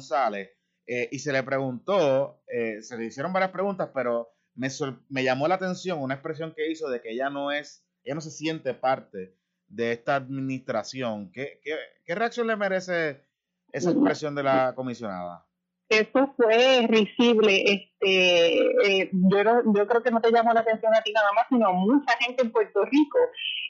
eh, 0.88 1.10
y 1.12 1.20
se 1.20 1.32
le 1.32 1.44
preguntó, 1.44 2.44
eh, 2.48 2.82
se 2.82 2.98
le 2.98 3.06
hicieron 3.06 3.34
varias 3.34 3.52
preguntas, 3.52 3.90
pero 3.94 4.30
me, 4.54 4.70
me 5.10 5.24
llamó 5.24 5.48
la 5.48 5.56
atención 5.56 6.00
una 6.00 6.16
expresión 6.16 6.54
que 6.56 6.70
hizo 6.70 6.90
de 6.90 7.02
que 7.02 7.12
ella 7.12 7.30
no 7.30 7.52
es, 7.52 7.86
ella 8.04 8.16
no 8.16 8.22
se 8.22 8.32
siente 8.32 8.74
parte 8.74 9.36
de 9.68 9.92
esta 9.92 10.16
administración. 10.16 11.32
¿Qué, 11.32 11.60
qué, 11.64 11.76
qué 12.06 12.16
reacción 12.16 12.48
le 12.48 12.56
merece 12.56 13.24
esa 13.72 13.92
expresión 13.92 14.36
de 14.36 14.44
la 14.44 14.74
comisionada? 14.76 15.48
Eso 15.90 16.34
fue 16.36 16.88
risible. 16.88 17.64
Este, 17.64 19.02
eh, 19.02 19.10
yo, 19.12 19.44
yo 19.76 19.88
creo 19.88 20.04
que 20.04 20.12
no 20.12 20.20
te 20.22 20.32
llamó 20.32 20.54
la 20.54 20.62
atención 20.62 20.94
a 20.94 21.02
ti 21.02 21.12
nada 21.12 21.32
más, 21.34 21.46
sino 21.50 21.68
a 21.68 21.74
mucha 21.74 22.18
gente 22.20 22.44
en 22.44 22.52
Puerto 22.52 22.84
Rico. 22.86 23.20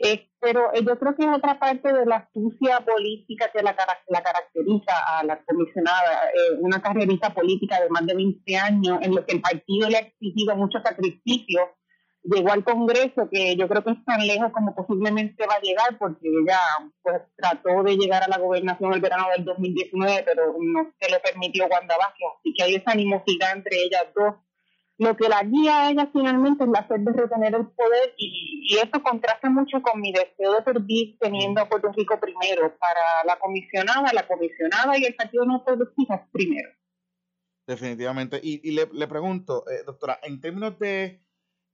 Eh, 0.04 0.30
pero 0.40 0.74
eh, 0.74 0.84
yo 0.86 0.98
creo 0.98 1.16
que 1.16 1.24
es 1.24 1.30
otra 1.36 1.60
parte 1.60 1.92
de 1.92 2.06
la 2.06 2.18
astucia 2.18 2.80
política 2.82 3.52
que 3.54 3.62
la, 3.62 3.76
caracteriza 3.76 4.94
a 5.08 5.24
la 5.24 5.44
comisionada, 5.44 6.30
una 6.60 6.82
carrerita 6.82 7.34
política 7.34 7.82
de 7.82 7.90
más 7.90 8.06
de 8.06 8.16
20 8.16 8.58
años 8.58 9.00
en 9.02 9.16
lo 9.16 9.26
que 9.26 9.36
el 9.36 9.42
partido 9.42 9.90
le 9.90 9.98
ha 9.98 10.02
exigido 10.02 10.56
mucho 10.56 10.80
sacrificio 10.84 11.76
llegó 12.26 12.52
al 12.52 12.64
Congreso, 12.64 13.30
que 13.32 13.56
yo 13.56 13.68
creo 13.68 13.84
que 13.84 13.92
es 13.92 14.06
tan 14.06 14.26
lejos 14.26 14.52
como 14.52 14.76
posiblemente 14.76 15.46
va 15.48 15.56
a 15.56 15.62
llegar, 15.62 15.98
porque 15.98 16.28
ella 16.28 16.60
pues 17.02 17.22
trató 17.36 17.84
de 17.84 17.98
llegar 17.98 18.24
a 18.24 18.28
la 18.28 18.38
gobernación 18.38 18.94
el 18.94 19.02
verano 19.02 19.28
del 19.36 19.46
2019, 19.46 20.24
pero 20.26 20.56
no 20.60 20.92
se 21.00 21.12
le 21.12 21.20
permitió 21.20 21.68
Wanda 21.68 21.96
Vázquez, 21.98 22.28
así 22.40 22.54
que 22.54 22.64
hay 22.64 22.76
esa 22.76 22.92
animosidad 22.92 23.56
entre 23.56 23.84
ellas 23.84 24.06
dos. 24.16 24.36
Lo 24.98 25.18
que 25.18 25.28
la 25.28 25.44
guía 25.44 25.82
a 25.82 25.92
ella 25.92 26.10
finalmente 26.14 26.64
es 26.64 26.70
la 26.70 26.88
sed 26.88 27.02
de 27.02 27.12
retener 27.12 27.54
el 27.54 27.68
poder 27.68 28.14
y, 28.18 28.66
y 28.70 28.78
eso 28.78 29.04
contrasta 29.04 29.50
mucho 29.50 29.82
con 29.82 30.00
mi 30.00 30.14
deseo 30.14 30.54
de 30.54 30.64
servir 30.64 31.18
teniendo 31.20 31.62
a 31.62 31.68
Puerto 31.68 31.92
Rico 31.92 32.18
primero, 32.18 32.74
para 32.80 33.26
la 33.26 33.38
comisionada, 33.38 34.14
la 34.14 34.26
comisionada 34.26 34.98
y 34.98 35.04
el 35.04 35.16
Partido 35.16 35.44
No 35.46 35.66
Progresista 35.66 36.26
primero. 36.32 36.70
Definitivamente. 37.68 38.40
Y, 38.42 38.62
y 38.64 38.72
le, 38.72 38.88
le 38.94 39.08
pregunto, 39.08 39.66
eh, 39.70 39.84
doctora, 39.86 40.18
en 40.24 40.40
términos 40.40 40.80
de 40.80 41.25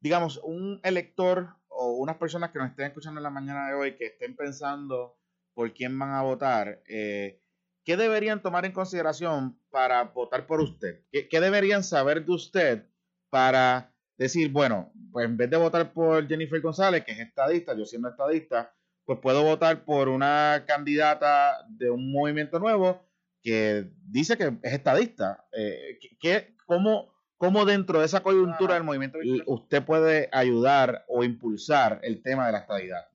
digamos, 0.02 0.42
un 0.44 0.80
elector 0.84 1.56
o 1.68 1.94
unas 1.94 2.18
personas 2.18 2.52
que 2.52 2.60
nos 2.60 2.70
estén 2.70 2.88
escuchando 2.88 3.20
en 3.20 3.24
la 3.24 3.30
mañana 3.30 3.68
de 3.68 3.76
hoy 3.76 3.96
que 3.96 4.08
estén 4.08 4.36
pensando 4.36 5.18
por 5.54 5.74
quién 5.74 5.98
van 5.98 6.12
a 6.12 6.24
votar, 6.24 6.82
eh, 6.88 7.40
¿qué 7.86 7.98
deberían 7.98 8.42
tomar 8.42 8.66
en 8.66 8.72
consideración 8.72 9.60
para 9.70 10.04
votar 10.04 10.48
por 10.48 10.60
usted? 10.60 11.02
¿Qué, 11.12 11.40
deberían 11.40 11.84
saber 11.84 12.26
de 12.26 12.32
usted 12.34 12.86
para 13.30 13.94
decir, 14.18 14.52
bueno, 14.52 14.92
pues 15.12 15.26
en 15.26 15.38
vez 15.38 15.50
de 15.50 15.58
votar 15.58 15.94
por 15.94 16.28
Jennifer 16.28 16.62
González, 16.62 17.04
que 17.06 17.12
es 17.12 17.20
estadista, 17.20 17.76
yo 17.76 17.86
siendo 17.86 18.10
estadista, 18.10 18.74
pues 19.06 19.20
puedo 19.20 19.44
votar 19.44 19.84
por 19.84 20.10
una 20.10 20.64
candidata 20.68 21.66
de 21.70 21.90
un 21.90 22.12
movimiento 22.12 22.60
nuevo 22.60 23.02
que 23.42 23.90
dice 24.04 24.38
que 24.38 24.54
es 24.62 24.74
estadista. 24.74 25.46
Eh, 25.52 26.00
¿qué, 26.20 26.56
cómo, 26.66 27.11
¿Cómo 27.42 27.66
dentro 27.66 27.98
de 27.98 28.06
esa 28.06 28.22
coyuntura 28.22 28.76
del 28.76 28.84
movimiento 28.84 29.18
usted 29.48 29.84
puede 29.84 30.30
ayudar 30.32 31.06
o 31.08 31.24
impulsar 31.24 32.00
el 32.04 32.22
tema 32.22 32.46
de 32.46 32.52
la 32.52 32.60
estabilidad 32.60 33.08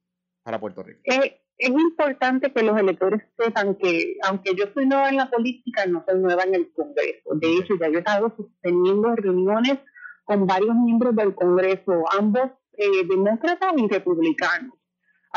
para 0.43 0.59
Puerto 0.59 0.83
Rico? 0.83 1.01
Eh, 1.05 1.41
es 1.57 1.71
importante 1.71 2.53
que 2.53 2.65
los 2.65 2.77
electores 2.77 3.23
sepan 3.39 3.77
que, 3.77 4.17
aunque 4.25 4.57
yo 4.57 4.65
soy 4.75 4.87
nueva 4.87 5.11
en 5.11 5.19
la 5.19 5.31
política, 5.31 5.87
no 5.87 6.05
soy 6.09 6.19
nueva 6.19 6.43
en 6.43 6.57
el 6.57 6.73
Congreso. 6.73 7.37
De 7.37 7.53
hecho, 7.55 7.75
ya 7.81 7.89
yo 7.89 7.95
he 7.95 7.99
estado 7.99 8.35
sosteniendo 8.37 9.15
reuniones 9.15 9.79
con 10.25 10.45
varios 10.45 10.75
miembros 10.75 11.15
del 11.15 11.33
Congreso, 11.33 12.05
ambos 12.19 12.51
eh, 12.77 13.07
demócratas 13.09 13.75
y 13.77 13.87
republicanos. 13.87 14.75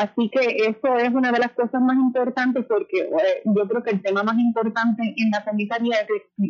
Así 0.00 0.30
que 0.30 0.40
eso 0.40 0.96
es 0.96 1.10
una 1.10 1.30
de 1.30 1.40
las 1.40 1.52
cosas 1.52 1.82
más 1.82 1.96
importantes 1.96 2.64
porque 2.66 3.00
eh, 3.00 3.42
yo 3.44 3.68
creo 3.68 3.82
que 3.82 3.90
el 3.90 4.00
tema 4.00 4.22
más 4.22 4.38
importante 4.38 5.02
en 5.14 5.30
la 5.30 5.44
comisaría 5.44 6.00
es 6.00 6.08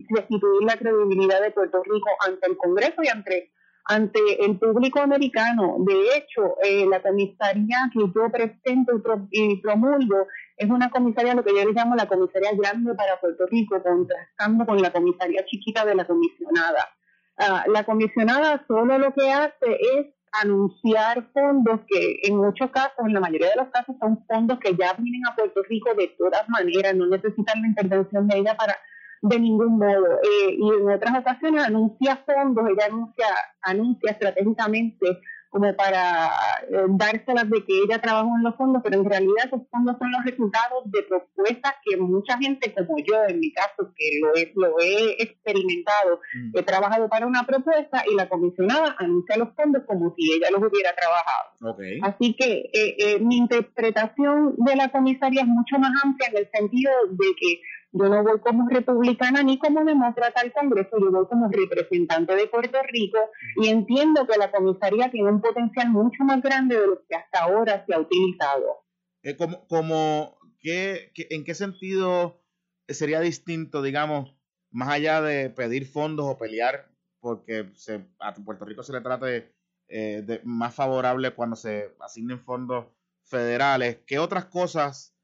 restituir 0.08 0.62
la 0.62 0.76
credibilidad 0.76 1.42
de 1.42 1.50
Puerto 1.50 1.82
Rico 1.82 2.10
ante 2.24 2.46
el 2.46 2.56
Congreso 2.56 3.02
y 3.02 3.08
ante 3.08 3.50
ante 3.86 4.20
el 4.44 4.56
público 4.56 5.00
americano. 5.00 5.78
De 5.80 6.16
hecho, 6.16 6.54
eh, 6.62 6.86
la 6.88 7.02
comisaría 7.02 7.90
que 7.92 7.98
yo 7.98 8.30
presento 8.30 9.02
y, 9.32 9.56
promulgo 9.56 10.28
es 10.56 10.70
una 10.70 10.90
comisaría, 10.90 11.34
lo 11.34 11.42
que 11.42 11.52
yo 11.52 11.64
le 11.64 11.72
llamo 11.72 11.96
la 11.96 12.06
comisaría 12.06 12.52
grande 12.52 12.94
para 12.94 13.18
Puerto 13.18 13.46
Rico, 13.46 13.82
contrastando 13.82 14.64
con 14.64 14.80
la 14.80 14.92
comisaría 14.92 15.44
chiquita 15.46 15.84
de 15.84 15.96
la 15.96 16.06
comisionada. 16.06 16.88
Ah, 17.36 17.64
la 17.66 17.82
comisionada 17.82 18.64
solo 18.68 18.96
lo 18.96 19.12
que 19.12 19.28
hace 19.28 19.78
es 19.98 20.06
anunciar 20.32 21.28
fondos 21.32 21.80
que 21.88 22.20
en 22.22 22.36
muchos 22.36 22.70
casos, 22.70 22.98
en 23.06 23.14
la 23.14 23.20
mayoría 23.20 23.50
de 23.50 23.56
los 23.56 23.68
casos, 23.68 23.96
son 23.98 24.24
fondos 24.26 24.58
que 24.60 24.74
ya 24.76 24.94
vienen 24.94 25.26
a 25.26 25.34
Puerto 25.34 25.62
Rico 25.68 25.90
de 25.94 26.08
todas 26.18 26.48
maneras, 26.48 26.94
no 26.94 27.06
necesitan 27.06 27.62
la 27.62 27.68
intervención 27.68 28.28
de 28.28 28.38
ella 28.38 28.56
para 28.56 28.76
de 29.22 29.38
ningún 29.38 29.78
modo. 29.78 30.14
Eh, 30.22 30.56
y 30.58 30.68
en 30.68 30.90
otras 30.90 31.18
ocasiones 31.18 31.64
anuncia 31.64 32.22
fondos, 32.24 32.64
ella 32.68 32.86
anuncia, 32.86 33.26
anuncia 33.62 34.12
estratégicamente 34.12 35.20
como 35.50 35.74
para 35.74 36.30
eh, 36.70 36.86
dárselas 36.88 37.50
de 37.50 37.64
que 37.64 37.82
ella 37.82 38.00
trabajó 38.00 38.28
en 38.36 38.44
los 38.44 38.54
fondos, 38.54 38.82
pero 38.84 39.00
en 39.00 39.04
realidad 39.04 39.46
esos 39.46 39.62
fondos 39.68 39.96
son 39.98 40.12
los 40.12 40.24
resultados 40.24 40.84
de 40.86 41.02
propuestas 41.02 41.74
que 41.84 41.96
mucha 41.96 42.38
gente, 42.38 42.72
como 42.72 42.98
yo 42.98 43.24
en 43.28 43.40
mi 43.40 43.52
caso, 43.52 43.92
que 43.96 44.20
lo 44.20 44.34
he, 44.36 44.52
lo 44.54 44.78
he 44.80 45.22
experimentado, 45.22 46.20
mm. 46.34 46.56
he 46.56 46.62
trabajado 46.62 47.08
para 47.08 47.26
una 47.26 47.44
propuesta 47.44 48.04
y 48.10 48.14
la 48.14 48.28
comisionada 48.28 48.94
anuncia 48.98 49.36
los 49.36 49.48
fondos 49.54 49.82
como 49.86 50.14
si 50.16 50.32
ella 50.32 50.50
los 50.52 50.62
hubiera 50.62 50.94
trabajado. 50.94 51.76
Así 52.02 52.34
que 52.34 52.70
eh, 52.72 52.96
eh, 52.98 53.18
mi 53.20 53.36
interpretación 53.36 54.54
de 54.56 54.76
la 54.76 54.90
comisaría 54.90 55.42
es 55.42 55.48
mucho 55.48 55.78
más 55.78 55.90
amplia 56.04 56.28
en 56.28 56.36
el 56.36 56.50
sentido 56.52 56.92
de 57.10 57.26
que 57.38 57.60
yo 57.92 58.08
no 58.08 58.22
voy 58.22 58.38
como 58.40 58.68
republicana 58.68 59.42
ni 59.42 59.58
como 59.58 59.84
demócrata 59.84 60.40
al 60.40 60.52
Congreso, 60.52 60.98
yo 61.00 61.10
voy 61.10 61.26
como 61.26 61.48
representante 61.48 62.34
de 62.36 62.46
Puerto 62.46 62.78
Rico 62.90 63.18
y 63.56 63.68
entiendo 63.68 64.26
que 64.26 64.38
la 64.38 64.50
comisaría 64.50 65.10
tiene 65.10 65.30
un 65.30 65.40
potencial 65.40 65.90
mucho 65.90 66.22
más 66.24 66.40
grande 66.40 66.78
de 66.78 66.86
lo 66.86 67.02
que 67.08 67.16
hasta 67.16 67.40
ahora 67.40 67.84
se 67.86 67.94
ha 67.94 68.00
utilizado. 68.00 68.84
Eh, 69.22 69.36
como, 69.36 69.66
como 69.66 70.38
¿qué, 70.60 71.12
¿En 71.30 71.44
qué 71.44 71.54
sentido 71.54 72.40
sería 72.88 73.20
distinto, 73.20 73.82
digamos, 73.82 74.34
más 74.70 74.88
allá 74.88 75.20
de 75.20 75.50
pedir 75.50 75.86
fondos 75.86 76.26
o 76.26 76.38
pelear 76.38 76.88
porque 77.18 77.70
se, 77.74 78.06
a 78.18 78.34
Puerto 78.34 78.64
Rico 78.64 78.82
se 78.82 78.92
le 78.92 79.00
trate 79.00 79.52
eh, 79.88 80.22
de, 80.24 80.40
más 80.44 80.74
favorable 80.74 81.32
cuando 81.32 81.56
se 81.56 81.94
asignen 82.00 82.40
fondos 82.40 82.86
federales? 83.24 83.98
¿Qué 84.06 84.18
otras 84.18 84.46
cosas 84.46 85.14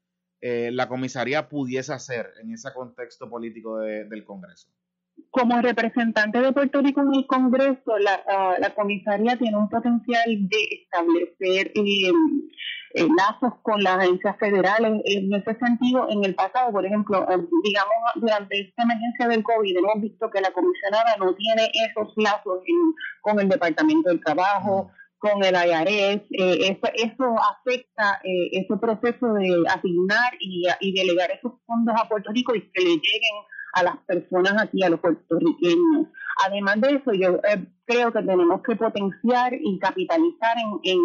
eh, 0.41 0.69
la 0.71 0.87
comisaría 0.87 1.49
pudiese 1.49 1.93
hacer 1.93 2.31
en 2.41 2.51
ese 2.51 2.71
contexto 2.73 3.29
político 3.29 3.79
del 3.79 4.23
Congreso? 4.23 4.69
Como 5.31 5.59
representante 5.61 6.39
de 6.39 6.53
Puerto 6.53 6.81
Rico 6.81 7.01
en 7.01 7.13
el 7.15 7.25
Congreso, 7.25 7.97
la, 7.97 8.21
ah, 8.27 8.55
la 8.59 8.73
comisaría 8.75 9.35
tiene 9.37 9.57
un 9.57 9.67
potencial 9.67 10.25
de 10.27 10.83
establecer 10.83 11.71
eh, 11.73 12.11
eh, 12.93 13.07
lazos 13.17 13.59
con 13.63 13.81
las 13.81 13.97
agencias 13.97 14.37
federales. 14.37 15.01
En 15.05 15.33
ese 15.33 15.57
sentido, 15.57 16.07
en 16.09 16.23
el 16.23 16.35
pasado, 16.35 16.71
por 16.71 16.85
ejemplo, 16.85 17.25
digamos, 17.63 17.95
durante 18.15 18.59
esta 18.61 18.83
emergencia 18.83 19.27
del 19.27 19.43
COVID, 19.43 19.77
hemos 19.77 20.01
visto 20.01 20.29
que 20.29 20.41
la 20.41 20.51
comisionada 20.51 21.17
no 21.17 21.33
tiene 21.33 21.71
esos 21.73 22.13
lazos 22.15 22.61
con 23.21 23.39
el 23.39 23.49
Departamento 23.49 24.09
del 24.09 24.23
Trabajo, 24.23 24.91
con 25.19 25.43
el 25.43 25.55
IRS, 25.55 26.23
eh, 26.31 26.77
eso, 26.77 26.91
eso, 26.93 27.35
afecta 27.39 28.19
eh, 28.23 28.49
ese 28.51 28.77
proceso 28.77 29.33
de 29.33 29.63
asignar 29.67 30.33
y, 30.39 30.65
y, 30.79 30.93
delegar 30.93 31.31
esos 31.31 31.53
fondos 31.65 31.95
a 31.97 32.07
Puerto 32.07 32.31
Rico 32.31 32.55
y 32.55 32.61
que 32.61 32.81
le 32.81 32.89
lleguen 32.89 33.35
a 33.73 33.83
las 33.83 33.97
personas 34.05 34.53
aquí, 34.61 34.83
a 34.83 34.89
los 34.89 34.99
puertorriqueños. 34.99 36.07
Además 36.45 36.81
de 36.81 36.95
eso, 36.95 37.13
yo 37.13 37.39
eh, 37.49 37.65
creo 37.85 38.11
que 38.11 38.21
tenemos 38.21 38.61
que 38.61 38.75
potenciar 38.75 39.53
y 39.59 39.79
capitalizar 39.79 40.57
en, 40.57 40.79
en, 40.83 40.99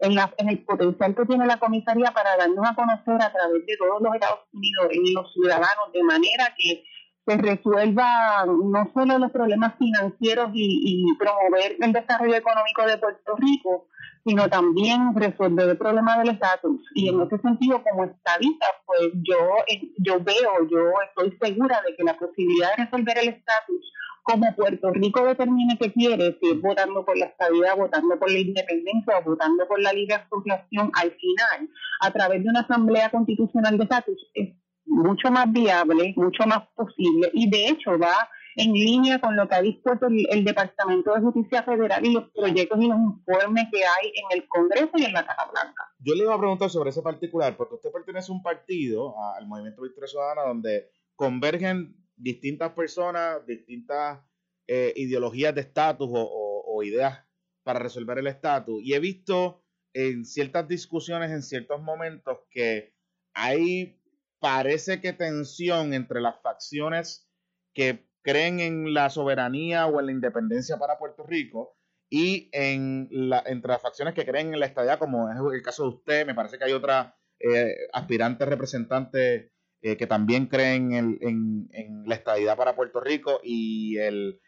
en, 0.00 0.14
la, 0.14 0.32
en, 0.36 0.48
el 0.50 0.64
potencial 0.64 1.14
que 1.14 1.24
tiene 1.24 1.46
la 1.46 1.58
comisaría 1.58 2.10
para 2.12 2.36
darnos 2.36 2.66
a 2.68 2.74
conocer 2.74 3.14
a 3.14 3.32
través 3.32 3.64
de 3.66 3.76
todos 3.78 4.02
los 4.02 4.14
Estados 4.14 4.40
Unidos 4.52 4.86
en 4.90 5.14
los 5.14 5.32
ciudadanos, 5.32 5.92
de 5.92 6.02
manera 6.02 6.54
que 6.56 6.84
se 7.26 7.36
resuelva 7.36 8.44
no 8.46 8.90
solo 8.92 9.18
los 9.18 9.30
problemas 9.30 9.74
financieros 9.78 10.50
y, 10.52 11.06
promover 11.18 11.76
el 11.80 11.92
desarrollo 11.92 12.34
económico 12.34 12.86
de 12.86 12.98
Puerto 12.98 13.36
Rico, 13.36 13.86
sino 14.26 14.48
también 14.48 15.14
resolver 15.14 15.68
el 15.68 15.78
problema 15.78 16.18
del 16.18 16.30
estatus. 16.30 16.80
Y 16.94 17.08
en 17.08 17.20
ese 17.22 17.38
sentido, 17.38 17.82
como 17.82 18.04
estadista, 18.04 18.66
pues 18.86 19.10
yo, 19.14 19.36
eh, 19.68 19.90
yo 19.98 20.20
veo, 20.20 20.68
yo 20.70 20.78
estoy 21.08 21.38
segura 21.40 21.80
de 21.86 21.96
que 21.96 22.04
la 22.04 22.16
posibilidad 22.18 22.76
de 22.76 22.84
resolver 22.84 23.18
el 23.18 23.28
estatus 23.28 23.92
como 24.22 24.54
Puerto 24.56 24.90
Rico 24.90 25.22
determine 25.24 25.76
que 25.78 25.92
quiere, 25.92 26.38
si 26.40 26.50
es 26.50 26.60
votando 26.60 27.04
por 27.04 27.16
la 27.16 27.26
estabilidad, 27.26 27.76
votando 27.76 28.18
por 28.18 28.30
la 28.30 28.38
independencia 28.38 29.18
o 29.18 29.22
votando 29.22 29.68
por 29.68 29.80
la 29.80 29.92
libre 29.92 30.14
asociación 30.14 30.90
al 30.94 31.12
final, 31.12 31.68
a 32.00 32.10
través 32.10 32.42
de 32.42 32.48
una 32.48 32.60
asamblea 32.60 33.10
constitucional 33.10 33.76
de 33.76 33.84
estatus, 33.84 34.30
es 34.32 34.54
mucho 34.94 35.30
más 35.30 35.50
viable, 35.52 36.14
mucho 36.16 36.46
más 36.46 36.62
posible 36.74 37.30
y 37.32 37.50
de 37.50 37.68
hecho 37.68 37.98
va 37.98 38.28
en 38.56 38.72
línea 38.72 39.20
con 39.20 39.36
lo 39.36 39.48
que 39.48 39.54
ha 39.56 39.62
dispuesto 39.62 40.06
el, 40.06 40.44
Departamento 40.44 41.12
de 41.12 41.20
Justicia 41.20 41.62
Federal 41.64 42.04
y 42.06 42.12
los 42.12 42.30
proyectos 42.30 42.78
y 42.80 42.86
los 42.86 42.98
informes 42.98 43.64
que 43.72 43.78
hay 43.78 44.12
en 44.14 44.38
el 44.38 44.48
Congreso 44.48 44.90
y 44.94 45.04
en 45.04 45.12
la 45.12 45.26
Casa 45.26 45.50
Blanca. 45.50 45.92
Yo 45.98 46.14
le 46.14 46.22
iba 46.22 46.34
a 46.34 46.38
preguntar 46.38 46.70
sobre 46.70 46.90
ese 46.90 47.02
particular, 47.02 47.56
porque 47.56 47.74
usted 47.74 47.90
pertenece 47.90 48.30
a 48.30 48.34
un 48.34 48.42
partido, 48.42 49.14
al 49.34 49.48
Movimiento 49.48 49.82
Victoria 49.82 50.08
Ciudadana, 50.08 50.42
donde 50.42 50.88
convergen 51.16 51.96
distintas 52.16 52.72
personas, 52.72 53.44
distintas 53.46 54.20
eh, 54.68 54.92
ideologías 54.96 55.54
de 55.54 55.62
estatus 55.62 56.08
o, 56.12 56.64
o 56.66 56.82
ideas 56.84 57.24
para 57.64 57.80
resolver 57.80 58.18
el 58.18 58.28
estatus. 58.28 58.80
Y 58.84 58.94
he 58.94 59.00
visto 59.00 59.64
en 59.94 60.24
ciertas 60.24 60.68
discusiones, 60.68 61.32
en 61.32 61.42
ciertos 61.42 61.82
momentos, 61.82 62.38
que 62.50 62.94
hay 63.32 63.98
parece 64.44 65.00
que 65.00 65.14
tensión 65.14 65.94
entre 65.94 66.20
las 66.20 66.38
facciones 66.42 67.26
que 67.72 68.06
creen 68.20 68.60
en 68.60 68.92
la 68.92 69.08
soberanía 69.08 69.86
o 69.86 69.98
en 70.00 70.06
la 70.06 70.12
independencia 70.12 70.76
para 70.76 70.98
Puerto 70.98 71.24
Rico 71.26 71.78
y 72.10 72.50
en 72.52 73.08
la, 73.10 73.42
entre 73.46 73.70
las 73.70 73.80
facciones 73.80 74.12
que 74.12 74.26
creen 74.26 74.52
en 74.52 74.60
la 74.60 74.66
estadía, 74.66 74.98
como 74.98 75.30
es 75.30 75.38
el 75.54 75.62
caso 75.62 75.84
de 75.84 75.88
usted, 75.88 76.26
me 76.26 76.34
parece 76.34 76.58
que 76.58 76.64
hay 76.64 76.72
otra 76.72 77.16
eh, 77.40 77.74
aspirante 77.94 78.44
representante 78.44 79.50
eh, 79.80 79.96
que 79.96 80.06
también 80.06 80.46
creen 80.48 80.92
en, 80.92 82.04
la 82.04 82.14
estadidad 82.14 82.58
para 82.58 82.76
Puerto 82.76 83.00
Rico 83.00 83.40
y 83.42 83.96
el, 83.96 84.42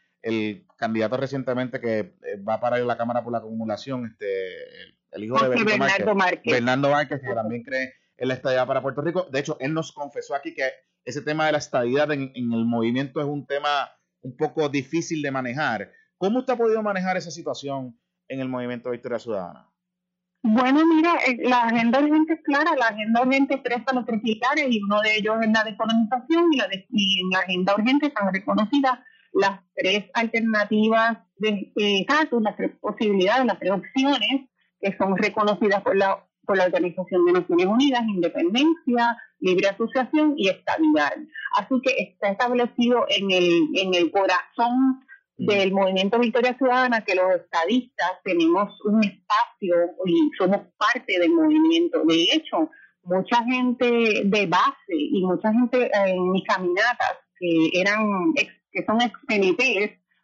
candidato 0.76 1.16
recientemente 1.16 1.80
que 1.80 1.98
eh, 2.00 2.14
va 2.46 2.60
para 2.60 2.76
la 2.80 2.98
Cámara 2.98 3.24
por 3.24 3.32
la 3.32 3.38
Acumulación, 3.38 4.04
este, 4.04 4.28
el, 5.12 5.24
hijo 5.24 5.42
de 5.42 5.64
Bernardo 5.64 6.14
Márquez, 6.14 6.52
Bernardo 6.52 6.90
Márquez, 6.90 7.22
que 7.22 7.32
también 7.32 7.62
cree 7.62 7.94
en 8.18 8.28
la 8.28 8.34
estadía 8.34 8.66
para 8.66 8.82
Puerto 8.82 9.02
Rico. 9.02 9.26
De 9.30 9.40
hecho, 9.40 9.56
él 9.60 9.74
nos 9.74 9.92
confesó 9.92 10.34
aquí 10.34 10.54
que 10.54 10.70
ese 11.04 11.22
tema 11.22 11.46
de 11.46 11.52
la 11.52 11.58
estadidad 11.58 12.10
en, 12.12 12.32
el 12.34 12.64
movimiento 12.64 13.20
es 13.20 13.26
un 13.26 13.46
tema 13.46 13.90
un 14.22 14.36
poco 14.36 14.68
difícil 14.68 15.22
de 15.22 15.30
manejar. 15.30 15.90
¿Cómo 16.18 16.40
usted 16.40 16.54
ha 16.54 16.56
podido 16.56 16.82
manejar 16.82 17.16
esa 17.16 17.30
situación 17.30 17.98
en 18.28 18.40
el 18.40 18.48
movimiento 18.48 18.88
de 18.88 18.96
Victoria 18.96 19.18
Ciudadana? 19.18 19.70
Bueno, 20.42 20.80
mira, 20.86 21.14
eh, 21.26 21.38
la 21.48 21.64
agenda 21.64 22.00
urgente 22.00 22.34
es 22.34 22.40
clara, 22.42 22.76
la 22.76 22.88
agenda 22.88 23.22
urgente 23.22 23.58
presta 23.58 23.92
los 23.92 24.06
tres 24.06 24.20
pilares 24.22 24.66
y 24.68 24.80
uno 24.82 25.00
de 25.00 25.16
ellos 25.16 25.36
es 25.42 25.50
la 25.50 25.64
decolonización 25.64 26.52
y, 26.52 26.56
la 26.56 26.68
y 26.90 27.20
en 27.20 27.30
la 27.30 27.38
agenda 27.40 27.74
urgente 27.74 28.06
están 28.06 28.32
reconocidas 28.32 28.98
las 29.32 29.60
tres 29.74 30.04
alternativas 30.14 31.18
de 31.36 31.72
estatus, 31.76 32.42
las 32.42 32.56
tres 32.56 32.72
posibilidades, 32.80 33.44
las 33.44 33.58
tres 33.58 33.72
opciones 33.72 34.48
que 34.80 34.96
son 34.96 35.16
reconocidas 35.16 35.82
por 35.82 35.96
la 35.96 36.25
por 36.46 36.56
la 36.56 36.64
Organización 36.64 37.24
de 37.26 37.32
Naciones 37.32 37.66
Unidas, 37.66 38.02
independencia, 38.06 39.16
libre 39.40 39.68
asociación 39.68 40.34
y 40.36 40.48
estabilidad. 40.48 41.12
Así 41.56 41.74
que 41.82 41.90
está 41.98 42.30
establecido 42.30 43.04
en 43.08 43.30
el, 43.30 43.68
en 43.74 43.94
el 43.94 44.10
corazón 44.10 45.00
mm. 45.38 45.46
del 45.46 45.72
movimiento 45.72 46.18
Victoria 46.18 46.56
Ciudadana 46.56 47.02
que 47.02 47.14
los 47.14 47.34
estadistas 47.34 48.12
tenemos 48.24 48.72
un 48.84 49.02
espacio 49.04 49.76
y 50.06 50.30
somos 50.38 50.60
parte 50.78 51.18
del 51.18 51.30
movimiento. 51.30 52.02
De 52.04 52.22
hecho, 52.32 52.70
mucha 53.02 53.44
gente 53.44 54.22
de 54.24 54.46
base 54.46 54.94
y 54.94 55.24
mucha 55.24 55.52
gente 55.52 55.90
en 56.06 56.30
mis 56.32 56.44
caminatas 56.44 57.18
que 57.38 57.70
eran 57.80 58.32
que 58.72 58.84
son 58.84 59.00
ex 59.00 59.12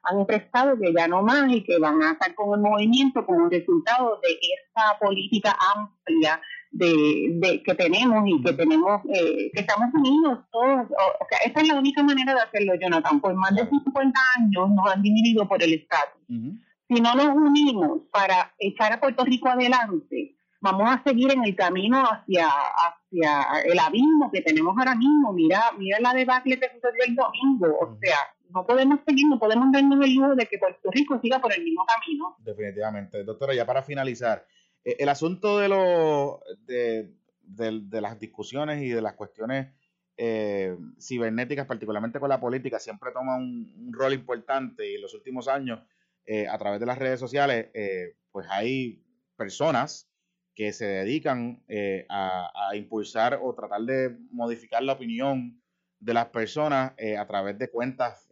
han 0.02 0.20
expresado 0.20 0.78
que 0.78 0.92
ya 0.92 1.06
no 1.08 1.22
más 1.22 1.50
y 1.52 1.62
que 1.62 1.78
van 1.78 2.02
a 2.02 2.12
estar 2.12 2.34
con 2.34 2.58
el 2.58 2.60
movimiento 2.60 3.24
como 3.24 3.48
resultado 3.48 4.20
de 4.22 4.30
esta 4.30 4.98
política 4.98 5.56
amplia 5.74 6.40
de, 6.72 7.62
que 7.64 7.74
tenemos 7.74 8.24
y 8.26 8.42
que 8.42 8.52
tenemos, 8.54 9.02
eh, 9.12 9.50
que 9.52 9.60
estamos 9.60 9.92
unidos 9.94 10.40
todos. 10.50 10.86
O, 10.90 11.26
sea, 11.28 11.38
esa 11.44 11.60
es 11.60 11.68
la 11.68 11.78
única 11.78 12.02
manera 12.02 12.34
de 12.34 12.40
hacerlo, 12.40 12.74
Jonathan. 12.80 13.20
Por 13.20 13.34
más 13.34 13.54
de 13.54 13.68
50 13.68 14.20
años 14.38 14.70
nos 14.70 14.90
han 14.90 15.02
dividido 15.02 15.46
por 15.46 15.62
el 15.62 15.74
Estado. 15.74 16.12
Si 16.28 17.00
no 17.00 17.14
nos 17.14 17.28
unimos 17.28 18.00
para 18.10 18.54
echar 18.58 18.92
a 18.92 19.00
Puerto 19.00 19.24
Rico 19.24 19.48
adelante, 19.48 20.36
vamos 20.60 20.90
a 20.90 21.02
seguir 21.04 21.32
en 21.32 21.44
el 21.44 21.54
camino 21.54 22.02
hacia, 22.04 22.48
hacia 22.48 23.62
el 23.64 23.78
abismo 23.78 24.30
que 24.32 24.40
tenemos 24.40 24.74
ahora 24.76 24.94
mismo. 24.94 25.32
Mira, 25.32 25.72
mira 25.78 26.00
la 26.00 26.14
debacle 26.14 26.58
que 26.58 26.70
sucedió 26.70 27.04
el 27.06 27.14
domingo. 27.14 27.78
O 27.80 27.98
sea, 28.00 28.16
no 28.52 28.66
podemos 28.66 29.00
seguir, 29.06 29.26
no 29.28 29.38
podemos 29.38 29.72
darnos 29.72 30.04
el 30.04 30.14
lujo 30.14 30.34
de 30.34 30.46
que 30.46 30.58
Puerto 30.58 30.90
Rico 30.90 31.18
siga 31.20 31.40
por 31.40 31.52
el 31.52 31.62
mismo 31.64 31.84
camino. 31.86 32.36
Definitivamente. 32.38 33.24
Doctora, 33.24 33.54
ya 33.54 33.66
para 33.66 33.82
finalizar, 33.82 34.46
eh, 34.84 34.96
el 34.98 35.08
asunto 35.08 35.58
de, 35.58 35.68
los 35.68 36.40
de, 36.66 38.00
las 38.00 38.18
discusiones 38.18 38.82
y 38.82 38.90
de 38.90 39.02
las 39.02 39.14
cuestiones 39.14 39.68
eh, 40.16 40.76
cibernéticas, 41.00 41.66
particularmente 41.66 42.20
con 42.20 42.28
la 42.28 42.40
política, 42.40 42.78
siempre 42.78 43.10
toma 43.12 43.36
un, 43.36 43.90
rol 43.92 44.12
importante 44.12 44.90
y 44.90 44.96
en 44.96 45.02
los 45.02 45.14
últimos 45.14 45.48
años, 45.48 45.80
eh, 46.26 46.46
a 46.46 46.58
través 46.58 46.80
de 46.80 46.86
las 46.86 46.98
redes 46.98 47.18
sociales, 47.18 47.70
pues 48.30 48.46
hay 48.48 49.02
personas 49.36 50.08
que 50.54 50.72
se 50.72 50.86
dedican 50.86 51.64
a, 52.08 52.50
a, 52.68 52.76
impulsar 52.76 53.40
o 53.42 53.54
tratar 53.54 53.80
de 53.82 54.16
modificar 54.30 54.82
la 54.82 54.92
opinión 54.92 55.61
de 56.02 56.14
las 56.14 56.26
personas 56.26 56.92
a 57.18 57.26
través 57.26 57.58
de 57.58 57.70
cuentas 57.70 58.28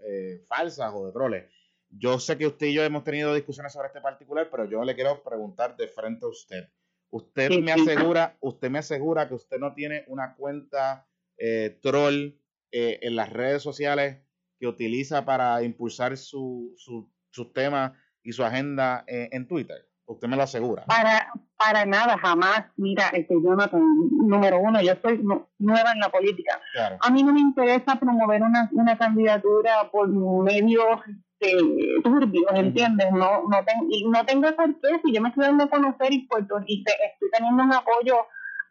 falsas 0.49 0.93
o 0.95 1.07
de 1.07 1.12
troles. 1.12 1.45
Yo 1.91 2.19
sé 2.21 2.39
que 2.39 2.47
usted 2.47 2.69
y 2.69 2.75
yo 2.75 2.85
hemos 2.85 3.05
tenido 3.05 3.35
discusiones 3.35 3.73
sobre 3.73 3.89
este 3.89 4.00
particular, 4.00 4.49
pero 4.50 4.65
yo 4.65 4.85
le 4.85 4.95
quiero 4.95 5.23
preguntar 5.23 5.77
de 5.77 5.89
frente 5.89 6.25
a 6.25 6.29
usted. 6.29 6.69
Usted 7.11 7.50
me 7.61 7.73
asegura, 7.73 8.37
usted 8.41 8.71
me 8.71 8.79
asegura 8.79 9.27
que 9.27 9.35
usted 9.35 9.59
no 9.59 9.75
tiene 9.75 10.05
una 10.07 10.37
cuenta 10.37 11.09
eh, 11.37 11.79
troll 11.83 12.37
eh, 12.71 13.00
en 13.03 13.17
las 13.17 13.33
redes 13.33 13.62
sociales 13.62 14.19
que 14.61 14.69
utiliza 14.69 15.25
para 15.25 15.62
impulsar 15.65 16.17
su, 16.17 16.73
su, 16.77 17.11
sus 17.31 17.53
temas 17.53 17.93
y 18.23 18.33
su 18.33 18.45
agenda 18.45 19.05
eh, 19.09 19.29
en 19.33 19.49
Twitter. 19.49 19.90
Usted 20.11 20.26
me 20.26 20.37
lo 20.37 20.43
asegura. 20.43 20.85
Para, 20.87 21.33
para 21.57 21.87
nada, 21.87 22.19
jamás. 22.19 22.64
Mira, 22.76 23.11
este 23.12 23.35
Jonathan, 23.40 23.81
número 24.11 24.59
uno, 24.59 24.83
yo 24.83 24.95
soy 25.00 25.23
nueva 25.59 25.93
en 25.93 26.00
la 26.00 26.09
política. 26.09 26.61
A 27.00 27.11
mí 27.11 27.23
no 27.23 27.33
me 27.33 27.40
interesa 27.40 27.95
promover 27.95 28.43
una, 28.43 28.69
una 28.73 28.99
candidatura 28.99 29.88
por 29.93 30.09
medios 30.09 31.00
este, 31.40 31.57
turbios, 32.02 32.50
¿entiendes? 32.55 33.12
No, 33.12 33.49
no, 33.49 33.62
no 34.11 34.26
tengo 34.26 34.57
por 34.57 34.81
qué, 34.81 35.00
si 35.05 35.12
yo 35.12 35.23
me 35.23 35.29
estoy 35.29 35.45
dando 35.45 35.64
a 35.64 35.71
conocer 35.71 36.12
y 36.12 36.26
Puerto 36.26 36.57
y 36.67 36.85
estoy 36.85 37.31
teniendo 37.33 37.62
un 37.62 37.73
apoyo 37.73 38.17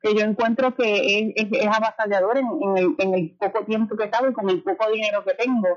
que 0.02 0.16
yo 0.16 0.22
encuentro 0.22 0.76
que 0.76 1.34
es, 1.36 1.52
es, 1.52 1.68
avasallador 1.68 2.38
en, 2.38 2.48
el, 2.78 2.96
en, 2.98 3.14
el, 3.14 3.36
poco 3.38 3.66
tiempo 3.66 3.98
que 3.98 4.06
estado 4.06 4.30
y 4.30 4.34
con 4.34 4.50
el 4.50 4.64
poco 4.64 4.90
dinero 4.92 5.24
que 5.26 5.34
tengo. 5.34 5.68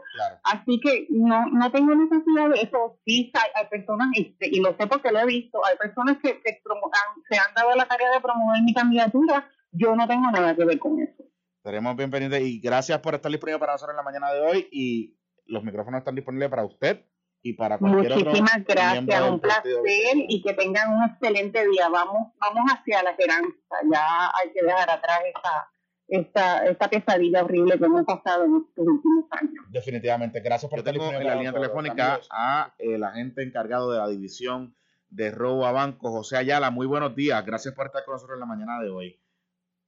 Así 0.45 0.81
que 0.81 1.07
no, 1.11 1.47
no 1.47 1.73
tengo 1.73 1.95
necesidad 1.95 2.50
de 2.50 2.62
eso. 2.62 2.99
Sí, 3.05 3.33
hay, 3.55 3.67
personas, 3.67 4.09
este, 4.14 4.49
y 4.49 4.61
lo 4.61 4.76
sé 4.76 4.87
porque 4.87 5.11
lo 5.11 5.21
he 5.21 5.26
visto, 5.26 5.64
hay 5.64 5.76
personas 5.76 6.19
que, 6.23 6.41
se 6.43 7.38
han 7.38 7.55
dado 7.55 7.75
la 7.75 7.87
tarea 7.87 8.11
de 8.11 8.21
promover 8.21 8.62
mi 8.62 8.75
candidatura. 8.75 9.50
Yo 9.73 9.97
no 9.97 10.07
tengo 10.07 10.31
nada 10.31 10.55
que 10.55 10.64
ver 10.64 10.79
con 10.79 11.00
eso. 11.00 11.25
Estaremos 11.57 11.97
bien 11.97 12.11
pendientes 12.11 12.43
y 12.43 12.61
gracias 12.61 12.99
por 13.00 13.14
estar 13.14 13.31
disponible 13.31 13.59
para 13.59 13.73
nosotros 13.73 13.95
en 13.95 13.97
la 13.97 14.02
mañana 14.02 14.33
de 14.33 14.41
hoy 14.41 14.69
y 14.71 15.17
los 15.47 15.64
micrófonos 15.64 15.99
están 15.99 16.14
disponibles 16.14 16.49
para 16.49 16.64
usted 16.64 17.05
y 17.43 17.55
para 17.55 17.79
cualquier 17.79 18.13
Muchísimas 18.15 18.65
gracias, 18.65 19.23
un 19.31 19.41
placer 19.41 19.73
y 20.15 20.43
que 20.43 20.55
tengan 20.55 20.95
un 20.95 21.05
excelente 21.05 21.67
día. 21.69 21.89
Vamos, 21.89 22.33
vamos 22.39 22.73
hacia 22.73 23.03
la 23.03 23.11
esperanza. 23.11 23.57
Ya 23.93 24.27
hay 24.29 24.53
que 24.53 24.63
dejar 24.63 24.91
atrás 24.91 25.21
esta, 25.27 25.71
esta, 26.09 26.67
esta 26.67 26.89
pesadilla 26.89 27.43
horrible 27.43 27.79
que 27.79 27.85
hemos 27.85 28.05
pasado 28.05 28.45
en 28.45 28.57
estos 28.57 28.87
últimos 28.87 29.25
años. 29.33 29.65
Definitivamente, 29.71 30.41
gracias 30.41 30.71
por 30.71 30.79
estar 30.79 30.95
en 30.95 31.27
la 31.27 31.35
línea 31.35 31.53
telefónica 31.53 32.21
a 32.31 32.75
el 32.79 33.03
agente 33.03 33.43
encargado 33.43 33.91
de 33.91 33.99
la 33.99 34.09
división 34.09 34.77
de 35.11 35.31
robo 35.31 35.67
a 35.67 35.73
bancos, 35.73 36.11
José 36.11 36.37
Ayala. 36.37 36.71
Muy 36.71 36.87
buenos 36.87 37.15
días, 37.17 37.45
gracias 37.45 37.75
por 37.75 37.87
estar 37.87 38.05
con 38.05 38.15
nosotros 38.15 38.37
en 38.37 38.41
la 38.41 38.47
mañana 38.47 38.81
de 38.81 38.89
hoy. 38.89 39.19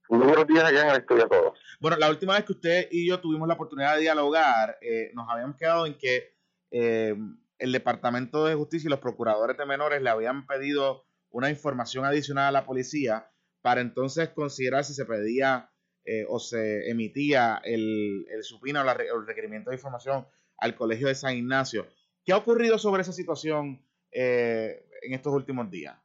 Muy 0.09 0.27
buenos 0.27 0.45
días 0.45 0.63
allá 0.63 0.83
en 0.83 0.89
el 0.89 0.97
estudio 0.97 1.25
a 1.25 1.29
todos. 1.29 1.59
Bueno, 1.79 1.97
la 1.97 2.09
última 2.09 2.33
vez 2.33 2.43
que 2.43 2.51
usted 2.51 2.87
y 2.91 3.07
yo 3.07 3.19
tuvimos 3.19 3.47
la 3.47 3.55
oportunidad 3.55 3.95
de 3.95 4.01
dialogar, 4.01 4.77
eh, 4.81 5.09
nos 5.15 5.27
habíamos 5.27 5.55
quedado 5.55 5.87
en 5.87 5.97
que 5.97 6.35
eh, 6.69 7.15
el 7.57 7.71
Departamento 7.71 8.45
de 8.45 8.55
Justicia 8.55 8.87
y 8.87 8.89
los 8.89 8.99
procuradores 8.99 9.57
de 9.57 9.65
menores 9.65 10.01
le 10.01 10.09
habían 10.09 10.45
pedido 10.45 11.05
una 11.29 11.49
información 11.49 12.05
adicional 12.05 12.47
a 12.47 12.51
la 12.51 12.65
policía 12.65 13.31
para 13.61 13.81
entonces 13.81 14.29
considerar 14.29 14.85
si 14.85 14.93
se 14.93 15.05
pedía 15.05 15.71
eh, 16.05 16.25
o 16.29 16.39
se 16.39 16.89
emitía 16.89 17.61
el, 17.63 18.25
el 18.29 18.43
supina 18.43 18.83
o, 18.83 19.19
el 19.19 19.27
requerimiento 19.27 19.69
de 19.69 19.77
información 19.77 20.27
al 20.57 20.75
Colegio 20.75 21.07
de 21.07 21.15
San 21.15 21.35
Ignacio. 21.35 21.87
¿Qué 22.23 22.31
ha 22.31 22.37
ocurrido 22.37 22.77
sobre 22.77 23.01
esa 23.01 23.11
situación 23.11 23.85
en 24.11 25.13
estos 25.13 25.33
últimos 25.33 25.69
días? 25.69 26.04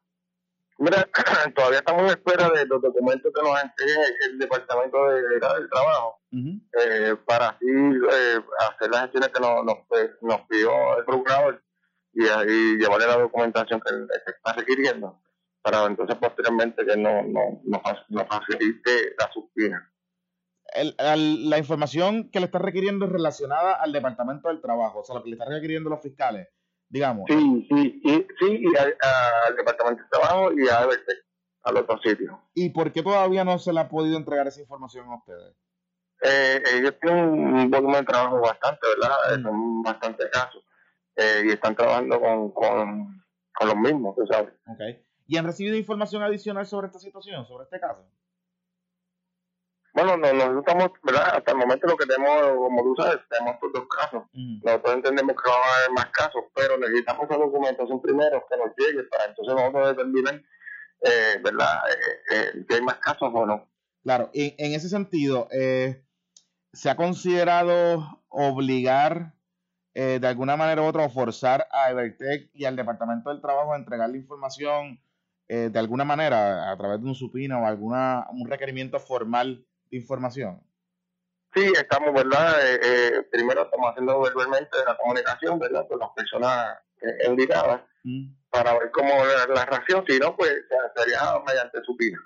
Mira, 0.81 1.07
todavía 1.55 1.81
estamos 1.81 2.05
en 2.05 2.09
espera 2.09 2.49
de 2.49 2.64
los 2.64 2.81
documentos 2.81 3.31
que 3.35 3.43
nos 3.43 3.62
entregue 3.62 4.01
el 4.31 4.38
Departamento 4.38 5.09
de, 5.11 5.23
del 5.23 5.69
Trabajo 5.71 6.21
eh, 6.33 7.16
para 7.27 7.49
así 7.51 7.66
eh, 7.66 8.40
hacer 8.61 8.90
las 8.90 9.03
gestiones 9.03 9.29
que 9.29 9.40
nos, 9.40 9.62
nos, 9.62 9.77
nos 10.23 10.40
pidió 10.49 10.99
el 10.99 11.05
procurador 11.05 11.62
y, 12.14 12.25
y, 12.25 12.79
llevarle 12.79 13.07
la 13.07 13.19
documentación 13.19 13.83
que, 13.83 13.90
está 14.27 14.55
requiriendo 14.55 15.21
para 15.61 15.85
entonces 15.85 16.16
posteriormente 16.16 16.87
que 16.87 16.97
no, 16.97 17.25
no, 17.25 17.61
nos, 17.62 17.83
nos 18.09 18.27
facilite 18.27 19.14
la 19.19 19.31
subpina. 19.35 19.93
la 20.97 21.59
información 21.59 22.31
que 22.31 22.40
le 22.40 22.47
está 22.47 22.59
requiriendo 22.59 23.05
es 23.05 23.12
relacionada 23.12 23.75
al 23.75 23.93
Departamento 23.93 24.49
del 24.49 24.62
Trabajo, 24.62 25.01
o 25.01 25.05
sea, 25.05 25.16
lo 25.16 25.23
que 25.23 25.29
le 25.29 25.35
están 25.35 25.53
requiriendo 25.53 25.90
los 25.90 26.01
fiscales 26.01 26.49
digamos. 26.90 27.24
Sí, 27.29 27.66
sí, 27.70 28.00
sí, 28.05 28.26
sí 28.38 28.61
y 28.62 28.76
al, 28.76 29.57
Departamento 29.57 30.03
de 30.03 30.09
Trabajo 30.11 30.53
y 30.53 30.68
a 30.68 30.83
EBT, 30.83 31.09
al 31.62 31.76
otro 31.79 31.98
sitio. 32.03 32.42
¿Y 32.55 32.70
por 32.70 32.92
qué 32.92 33.03
todavía 33.03 33.44
no 33.44 33.59
se 33.59 33.72
le 33.72 33.81
ha 33.81 33.88
podido 33.88 34.18
entregar 34.18 34.46
esa 34.46 34.61
información 34.61 35.09
a 35.09 35.16
ustedes? 35.16 35.57
Eh, 36.22 36.62
ellos 36.74 36.96
tienen 37.00 37.29
un 37.29 37.70
volumen 37.70 38.00
de 38.00 38.07
trabajo 38.07 38.40
bastante, 38.40 38.81
¿verdad? 38.87 39.38
Mm. 39.38 39.42
Son 39.42 39.83
bastantes 39.83 40.29
casos. 40.31 40.62
Eh, 41.16 41.44
y 41.46 41.50
están 41.50 41.74
trabajando 41.74 42.20
con, 42.20 42.50
con, 42.53 43.24
con 43.53 43.68
los 43.68 43.76
mismos, 43.76 44.14
tú 44.16 44.26
sabes. 44.26 44.53
Okay. 44.66 45.03
¿Y 45.26 45.37
han 45.37 45.46
recibido 45.46 45.76
información 45.76 46.22
adicional 46.22 46.66
sobre 46.66 46.88
esta 46.88 46.98
situación, 46.98 47.46
sobre 47.46 47.64
este 47.64 47.81
caso? 47.81 48.05
Bueno, 49.92 50.16
no, 50.16 50.33
nosotros 50.33 50.64
estamos, 50.66 50.90
¿verdad? 51.03 51.37
Hasta 51.37 51.50
el 51.50 51.59
momento 51.59 51.87
lo 51.88 51.96
que 51.96 52.07
tenemos, 52.07 52.42
como 52.57 52.83
tú 52.83 52.94
sabes, 53.03 53.18
tenemos 53.29 53.55
estos 53.55 53.72
dos 53.72 53.88
casos. 53.88 54.22
Nosotros 54.33 54.94
entendemos 54.94 55.35
que 55.35 55.50
va 55.50 55.57
a 55.57 55.79
haber 55.79 55.90
más 55.90 56.07
casos, 56.07 56.44
pero 56.55 56.79
necesitamos 56.79 57.24
esa 57.24 57.37
documentación 57.37 58.00
primero 58.00 58.44
que 58.48 58.57
nos 58.57 58.68
llegue 58.76 59.03
para 59.05 59.24
entonces 59.24 59.55
nosotros 59.55 59.96
determinar, 59.96 60.42
eh, 61.03 61.40
¿verdad?, 61.42 61.79
eh, 61.90 62.35
eh, 62.37 62.64
que 62.68 62.74
hay 62.76 62.83
más 62.83 62.98
casos 62.98 63.31
o 63.33 63.46
no. 63.46 63.68
Claro, 64.05 64.31
y 64.33 64.55
en 64.59 64.74
ese 64.74 64.88
sentido, 64.88 65.48
eh, 65.50 66.05
¿se 66.72 66.88
ha 66.88 66.96
considerado 66.96 68.22
obligar 68.29 69.35
de 69.92 70.26
alguna 70.26 70.57
manera 70.57 70.81
u 70.83 70.87
otra 70.87 71.05
o 71.05 71.11
forzar 71.11 71.66
a 71.72 71.90
Evertech 71.90 72.48
y 72.55 72.64
al 72.64 72.76
Departamento 72.76 73.29
del 73.29 73.42
Trabajo 73.42 73.74
a 73.74 73.76
entregar 73.76 74.09
la 74.09 74.16
información 74.16 75.03
de 75.48 75.79
alguna 75.79 76.05
manera 76.05 76.70
a 76.70 76.76
través 76.79 77.03
de 77.03 77.09
un 77.09 77.14
supino 77.14 77.61
o 77.61 77.66
alguna 77.66 78.26
un 78.31 78.48
requerimiento 78.48 78.98
formal 79.00 79.66
información? 79.90 80.62
Sí, 81.55 81.72
estamos, 81.76 82.14
¿verdad? 82.14 82.64
Eh, 82.64 82.81
eh, 82.83 83.22
primero 83.31 83.62
estamos 83.64 83.90
haciendo 83.90 84.20
verbalmente 84.20 84.76
la 84.87 84.96
comunicación, 84.96 85.59
¿verdad? 85.59 85.87
Con 85.88 85.98
las 85.98 86.11
personas 86.11 86.79
indicadas 87.26 87.81
mm. 88.05 88.33
para 88.50 88.79
ver 88.79 88.90
cómo 88.92 89.09
la, 89.24 89.53
la 89.53 89.64
reacción, 89.64 90.05
si 90.07 90.18
no, 90.18 90.37
pues 90.37 90.53
sería 90.94 91.20
mediante 91.44 91.83
su 91.85 91.96
vida. 91.96 92.18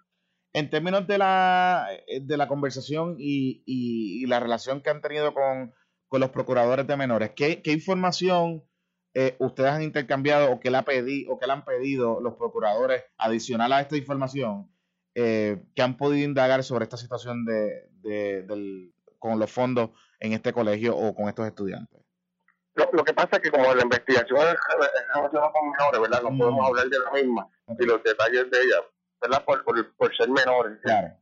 En 0.52 0.68
términos 0.68 1.06
de 1.06 1.18
la, 1.18 1.88
eh, 2.06 2.20
de 2.20 2.36
la 2.36 2.48
conversación 2.48 3.16
y, 3.18 3.62
y, 3.66 4.26
la 4.26 4.40
relación 4.40 4.82
que 4.82 4.90
han 4.90 5.00
tenido 5.00 5.32
con, 5.32 5.72
con 6.08 6.20
los 6.20 6.30
procuradores 6.30 6.86
de 6.86 6.96
menores, 6.96 7.30
¿qué, 7.34 7.62
qué 7.62 7.72
información 7.72 8.62
ustedes 9.38 9.70
han 9.70 9.82
intercambiado 9.82 10.50
o 10.50 10.58
que, 10.58 10.72
le 10.72 10.76
ha 10.76 10.82
pedi, 10.82 11.24
o 11.28 11.38
que 11.38 11.46
le 11.46 11.52
han 11.52 11.64
pedido 11.64 12.20
los 12.20 12.34
procuradores 12.34 13.04
adicional 13.16 13.72
a 13.72 13.80
esta 13.80 13.96
información 13.96 14.73
eh, 15.14 15.62
que 15.74 15.82
han 15.82 15.96
podido 15.96 16.24
indagar 16.24 16.64
sobre 16.64 16.84
esta 16.84 16.96
situación 16.96 17.44
de, 17.44 17.88
del, 18.02 18.92
con 19.18 19.38
los 19.38 19.50
fondos 19.50 19.90
en 20.20 20.32
este 20.32 20.52
colegio 20.52 20.96
o 20.96 21.14
con 21.14 21.28
estos 21.28 21.46
estudiantes? 21.46 22.00
Lo, 22.74 23.04
que 23.04 23.12
pasa 23.12 23.36
es 23.36 23.42
que 23.42 23.50
como 23.50 23.72
la 23.72 23.82
investigación 23.82 24.40
es 24.40 24.56
relacionada 24.68 25.52
con 25.52 25.70
menores, 25.70 26.00
¿verdad? 26.00 26.22
No 26.22 26.36
podemos 26.36 26.60
mm. 26.60 26.66
hablar 26.66 26.88
de 26.88 26.98
la 26.98 27.10
misma 27.12 27.48
y 27.78 27.86
los 27.86 28.02
detalles 28.02 28.50
de 28.50 28.58
ella, 28.58 28.76
¿verdad? 29.22 29.44
Por, 29.44 29.64
por, 29.94 30.16
ser 30.16 30.28
menores. 30.28 30.78
Claro. 30.82 31.16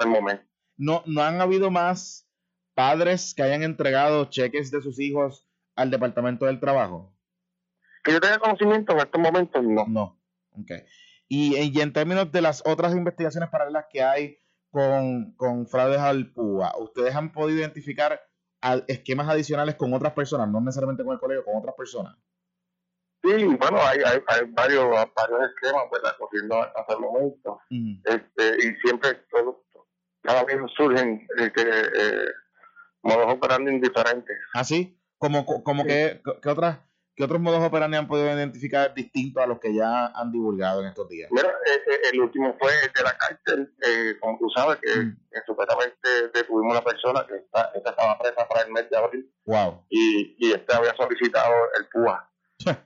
el 0.00 0.08
momento. 0.08 0.44
No, 0.78 1.02
¿No 1.04 1.22
han 1.22 1.40
habido 1.40 1.70
más 1.70 2.26
padres 2.74 3.34
que 3.34 3.42
hayan 3.42 3.62
entregado 3.62 4.24
cheques 4.26 4.70
de 4.70 4.80
sus 4.80 4.98
hijos 4.98 5.46
al 5.74 5.90
Departamento 5.90 6.46
del 6.46 6.60
Trabajo? 6.60 7.14
Que 8.02 8.12
yo 8.12 8.20
tenga 8.20 8.38
conocimiento 8.38 8.92
en 8.92 8.98
estos 9.00 9.20
momentos, 9.20 9.62
no. 9.62 9.84
No, 9.86 10.18
ok. 10.52 10.70
Y, 11.28 11.56
y, 11.56 11.80
en 11.80 11.92
términos 11.92 12.30
de 12.30 12.40
las 12.40 12.62
otras 12.64 12.94
investigaciones 12.94 13.50
paralelas 13.50 13.86
que 13.90 14.02
hay 14.02 14.38
con, 14.70 15.32
con 15.32 15.66
fraudes 15.66 15.98
al 15.98 16.32
PUA, 16.32 16.76
¿ustedes 16.78 17.14
han 17.14 17.32
podido 17.32 17.60
identificar 17.60 18.20
esquemas 18.86 19.28
adicionales 19.28 19.74
con 19.74 19.92
otras 19.94 20.12
personas, 20.12 20.48
no 20.48 20.60
necesariamente 20.60 21.04
con 21.04 21.14
el 21.14 21.20
colegio, 21.20 21.44
con 21.44 21.56
otras 21.56 21.74
personas? 21.74 22.16
Sí, 23.22 23.44
bueno, 23.44 23.78
hay, 23.82 23.98
hay, 24.04 24.20
hay 24.28 24.50
varios, 24.50 24.84
varios 24.88 25.50
esquemas, 25.50 25.84
¿verdad? 25.90 26.14
Corriendo 26.18 26.62
hasta 26.62 26.92
el 26.92 27.00
momento. 27.00 27.60
este, 27.70 28.66
y 28.66 28.76
siempre, 28.76 29.14
todo, 29.30 29.64
cada 30.22 30.44
vez 30.44 30.58
surgen 30.76 31.26
este, 31.38 31.62
eh, 31.62 32.28
modos 33.02 33.34
operando 33.34 33.70
indiferentes. 33.70 34.36
¿Ah, 34.54 34.64
sí? 34.64 35.00
¿Como, 35.18 35.44
como 35.44 35.84
Que, 35.84 36.20
que, 36.42 36.48
otras, 36.48 36.78
¿Qué 37.16 37.24
otros 37.24 37.40
modos 37.40 37.64
operandi 37.64 37.96
han 37.96 38.06
podido 38.06 38.26
identificar 38.26 38.92
distintos 38.92 39.42
a 39.42 39.46
los 39.46 39.58
que 39.58 39.74
ya 39.74 40.08
han 40.08 40.30
divulgado 40.30 40.82
en 40.82 40.88
estos 40.88 41.08
días? 41.08 41.30
Mira, 41.32 41.48
eh, 41.48 41.80
eh, 41.90 42.00
el 42.12 42.20
último 42.20 42.54
fue 42.60 42.70
el 42.84 42.92
de 42.92 43.02
la 43.02 43.16
cárcel, 43.16 43.72
como 44.20 44.38
tú 44.38 44.50
sabes, 44.54 44.78
que, 44.82 45.00
mm. 45.00 45.16
supuestamente 45.46 46.28
detuvimos 46.34 46.72
una 46.72 46.84
persona 46.84 47.26
que 47.26 47.36
está, 47.36 47.72
estaba 47.74 48.18
presa 48.18 48.46
para 48.46 48.66
el 48.66 48.72
mes 48.72 48.90
de 48.90 48.96
abril. 48.98 49.32
Wow. 49.46 49.86
Y, 49.88 50.36
y 50.38 50.52
este 50.52 50.76
había 50.76 50.94
solicitado 50.94 51.54
el 51.78 51.88
PUA. 51.88 52.30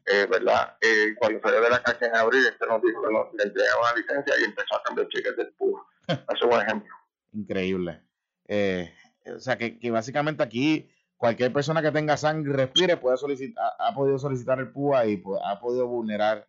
eh, 0.06 0.26
¿verdad? 0.30 0.76
Eh, 0.80 1.14
cuando 1.18 1.40
salió 1.40 1.60
de 1.60 1.70
la 1.70 1.82
calle 1.82 2.06
en 2.06 2.16
abril, 2.16 2.44
este 2.46 2.66
nos 2.66 2.82
dijo 2.82 3.02
que 3.02 3.12
nos, 3.12 3.34
le 3.34 3.44
entregaba 3.44 3.80
una 3.80 4.00
licencia 4.00 4.34
y 4.40 4.44
empezó 4.44 4.76
a 4.76 4.82
cambiar 4.82 5.08
cheques 5.08 5.36
del 5.36 5.52
PUA. 5.54 5.86
Ese 6.08 6.22
es 6.34 6.42
un 6.42 6.60
ejemplo. 6.60 6.94
Increíble. 7.32 8.02
Eh, 8.48 8.92
o 9.26 9.38
sea, 9.38 9.56
que, 9.56 9.78
que, 9.78 9.90
básicamente 9.90 10.42
aquí 10.42 10.90
cualquier 11.20 11.52
persona 11.52 11.82
que 11.82 11.92
tenga 11.92 12.16
sangre 12.16 12.50
y 12.50 12.56
respire 12.56 12.96
puede 12.96 13.18
solicitar, 13.18 13.62
ha, 13.78 13.94
podido 13.94 14.18
solicitar 14.18 14.58
el 14.58 14.72
PUA 14.72 15.06
y 15.06 15.22
ha 15.44 15.60
podido 15.60 15.86
vulnerar 15.86 16.48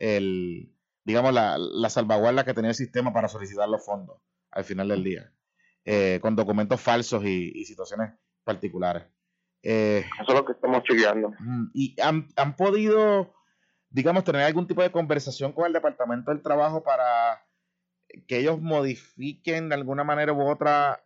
el, 0.00 0.74
digamos, 1.04 1.32
la, 1.32 1.56
la, 1.56 1.88
salvaguarda 1.88 2.44
que 2.44 2.52
tenía 2.52 2.70
el 2.70 2.74
sistema 2.74 3.12
para 3.12 3.28
solicitar 3.28 3.68
los 3.68 3.86
fondos 3.86 4.20
al 4.50 4.64
final 4.64 4.88
del 4.88 5.04
día, 5.04 5.32
eh, 5.84 6.18
con 6.20 6.34
documentos 6.34 6.80
falsos 6.80 7.24
y, 7.24 7.52
y 7.54 7.64
situaciones 7.64 8.10
particulares. 8.42 9.04
Eh, 9.62 10.04
Eso 10.20 10.32
es 10.32 10.34
lo 10.34 10.44
que 10.44 10.52
estamos 10.52 10.82
chequeando. 10.82 11.32
¿Y 11.72 11.94
han, 12.00 12.26
han 12.34 12.56
podido, 12.56 13.32
digamos, 13.88 14.24
tener 14.24 14.42
algún 14.42 14.66
tipo 14.66 14.82
de 14.82 14.90
conversación 14.90 15.52
con 15.52 15.64
el 15.66 15.72
Departamento 15.72 16.32
del 16.32 16.42
Trabajo 16.42 16.82
para 16.82 17.46
que 18.26 18.38
ellos 18.38 18.60
modifiquen 18.60 19.68
de 19.68 19.76
alguna 19.76 20.02
manera 20.02 20.32
u 20.32 20.42
otra 20.42 21.00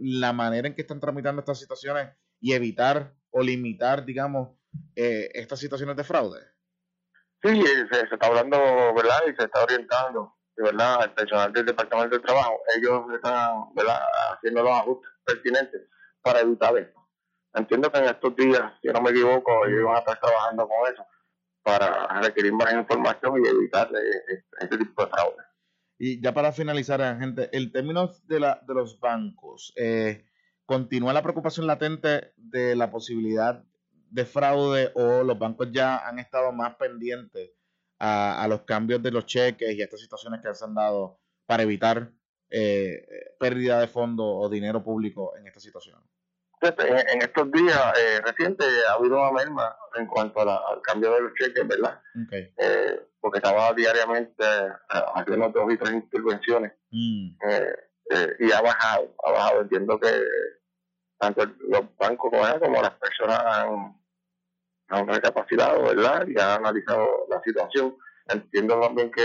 la 0.00 0.32
manera 0.32 0.66
en 0.66 0.74
que 0.74 0.82
están 0.82 0.98
tramitando 0.98 1.40
estas 1.40 1.60
situaciones 1.60 2.08
y 2.40 2.52
evitar 2.52 3.14
o 3.30 3.42
limitar, 3.42 4.04
digamos, 4.04 4.56
eh, 4.94 5.30
estas 5.34 5.58
situaciones 5.58 5.96
de 5.96 6.04
fraude? 6.04 6.40
Sí, 7.42 7.62
se, 7.62 8.00
está 8.00 8.26
hablando, 8.26 8.58
¿verdad? 8.94 9.20
Y 9.26 9.34
se 9.36 9.44
está 9.44 9.62
orientando, 9.62 10.36
¿verdad? 10.56 11.04
El 11.04 11.12
personal 11.12 11.52
del 11.52 11.66
Departamento 11.66 12.16
del 12.16 12.24
Trabajo, 12.24 12.60
ellos 12.76 13.02
están, 13.14 13.74
¿verdad? 13.74 14.00
Haciendo 14.32 14.62
los 14.62 14.72
ajustes 14.72 15.10
pertinentes 15.24 15.82
para 16.22 16.40
evitar 16.40 16.76
esto. 16.76 17.08
Entiendo 17.54 17.90
que 17.90 17.98
en 17.98 18.04
estos 18.04 18.36
días, 18.36 18.72
si 18.82 18.88
no 18.88 19.00
me 19.00 19.10
equivoco, 19.10 19.66
ellos 19.66 19.84
van 19.84 19.96
a 19.96 19.98
estar 20.00 20.20
trabajando 20.20 20.68
con 20.68 20.92
eso 20.92 21.06
para 21.62 22.20
requerir 22.20 22.52
más 22.52 22.72
información 22.72 23.44
y 23.44 23.48
evitar 23.48 23.90
este 24.60 24.78
tipo 24.78 25.04
de 25.04 25.10
fraude. 25.10 25.42
Y 25.98 26.20
ya 26.20 26.34
para 26.34 26.52
finalizar, 26.52 27.00
gente, 27.18 27.48
el 27.52 27.72
término 27.72 28.10
de, 28.24 28.40
la, 28.40 28.60
de 28.66 28.74
los 28.74 29.00
bancos, 29.00 29.72
eh, 29.76 30.26
¿continúa 30.66 31.12
la 31.12 31.22
preocupación 31.22 31.66
latente 31.66 32.32
de 32.36 32.76
la 32.76 32.90
posibilidad 32.90 33.64
de 34.10 34.24
fraude 34.24 34.92
o 34.94 35.22
los 35.22 35.38
bancos 35.38 35.68
ya 35.72 36.06
han 36.06 36.18
estado 36.18 36.52
más 36.52 36.76
pendientes 36.76 37.52
a, 37.98 38.42
a 38.42 38.48
los 38.48 38.62
cambios 38.62 39.02
de 39.02 39.10
los 39.10 39.26
cheques 39.26 39.74
y 39.74 39.80
a 39.80 39.84
estas 39.84 40.00
situaciones 40.00 40.40
que 40.40 40.54
se 40.54 40.64
han 40.64 40.74
dado 40.74 41.18
para 41.46 41.62
evitar 41.62 42.12
eh, 42.50 43.34
pérdida 43.38 43.80
de 43.80 43.88
fondos 43.88 44.26
o 44.28 44.48
dinero 44.48 44.82
público 44.82 45.36
en 45.36 45.46
esta 45.46 45.60
situación? 45.60 46.00
En, 46.62 47.22
estos 47.22 47.52
días 47.52 47.98
eh, 47.98 48.20
recientes 48.24 48.66
ha 48.88 48.94
habido 48.94 49.20
una 49.20 49.30
merma 49.30 49.76
en 49.94 50.06
cuanto 50.06 50.40
al 50.40 50.80
cambio 50.82 51.12
de 51.12 51.20
los 51.20 51.34
cheques, 51.34 51.66
¿verdad? 51.66 52.00
Eh, 52.32 53.00
porque 53.20 53.38
estaba 53.38 53.72
diariamente 53.74 54.44
eh, 54.44 55.02
haciendo 55.14 55.48
dos 55.50 55.72
y 55.72 55.76
tres 55.76 55.92
intervenciones 55.92 56.72
mm. 56.90 57.36
eh, 57.48 58.36
y 58.40 58.52
ha 58.52 58.62
bajado, 58.62 59.14
ha 59.24 59.32
bajado. 59.32 59.60
Entiendo 59.62 60.00
que 60.00 60.08
tanto 61.18 61.44
los 61.68 61.96
bancos 61.96 62.30
como, 62.30 62.82
las 62.82 62.94
personas 62.94 63.40
han, 63.44 64.00
han 64.88 65.08
recapacitado, 65.08 65.82
¿verdad? 65.84 66.26
Y 66.26 66.38
han 66.38 66.60
analizado 66.60 67.26
la 67.28 67.40
situación. 67.42 67.96
Entiendo 68.28 68.80
también 68.80 69.10
que 69.12 69.22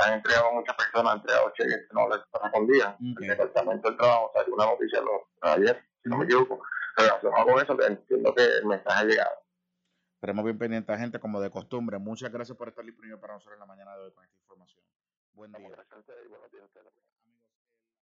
han 0.00 0.14
entregado 0.14 0.52
muchas 0.52 0.76
personas, 0.76 1.14
han 1.14 1.18
entregado 1.18 1.52
cheques 1.56 1.88
que 1.88 1.94
no 1.94 2.08
les 2.08 2.20
respondían. 2.32 2.96
El 3.00 3.28
Departamento 3.28 3.88
del 3.88 3.98
Trabajo 3.98 4.30
salió 4.34 4.54
una 4.54 4.66
noticia 4.66 5.00
ayer 5.42 5.84
si 6.02 6.08
no 6.08 6.18
me 6.18 6.24
equivoco. 6.24 6.62
Relacionado 6.96 7.44
con 7.44 7.60
eso, 7.60 7.82
entiendo 7.88 8.34
que 8.34 8.44
el 8.44 8.66
mensaje 8.66 9.02
ha 9.02 9.04
llegado. 9.04 9.44
Estaremos 10.14 10.44
bien 10.44 10.58
pendientes, 10.58 10.98
gente, 10.98 11.18
como 11.18 11.40
de 11.40 11.50
costumbre. 11.50 11.98
Muchas 11.98 12.30
gracias 12.30 12.56
por 12.56 12.68
estar 12.68 12.84
disponible 12.84 13.18
para 13.18 13.34
nosotros 13.34 13.54
en 13.54 13.60
la 13.60 13.66
mañana 13.66 13.96
de 13.96 14.04
hoy 14.04 14.12
con 14.12 14.24
esta 14.24 14.38
información. 14.38 14.84
Buen 15.32 15.52
día. 15.52 15.68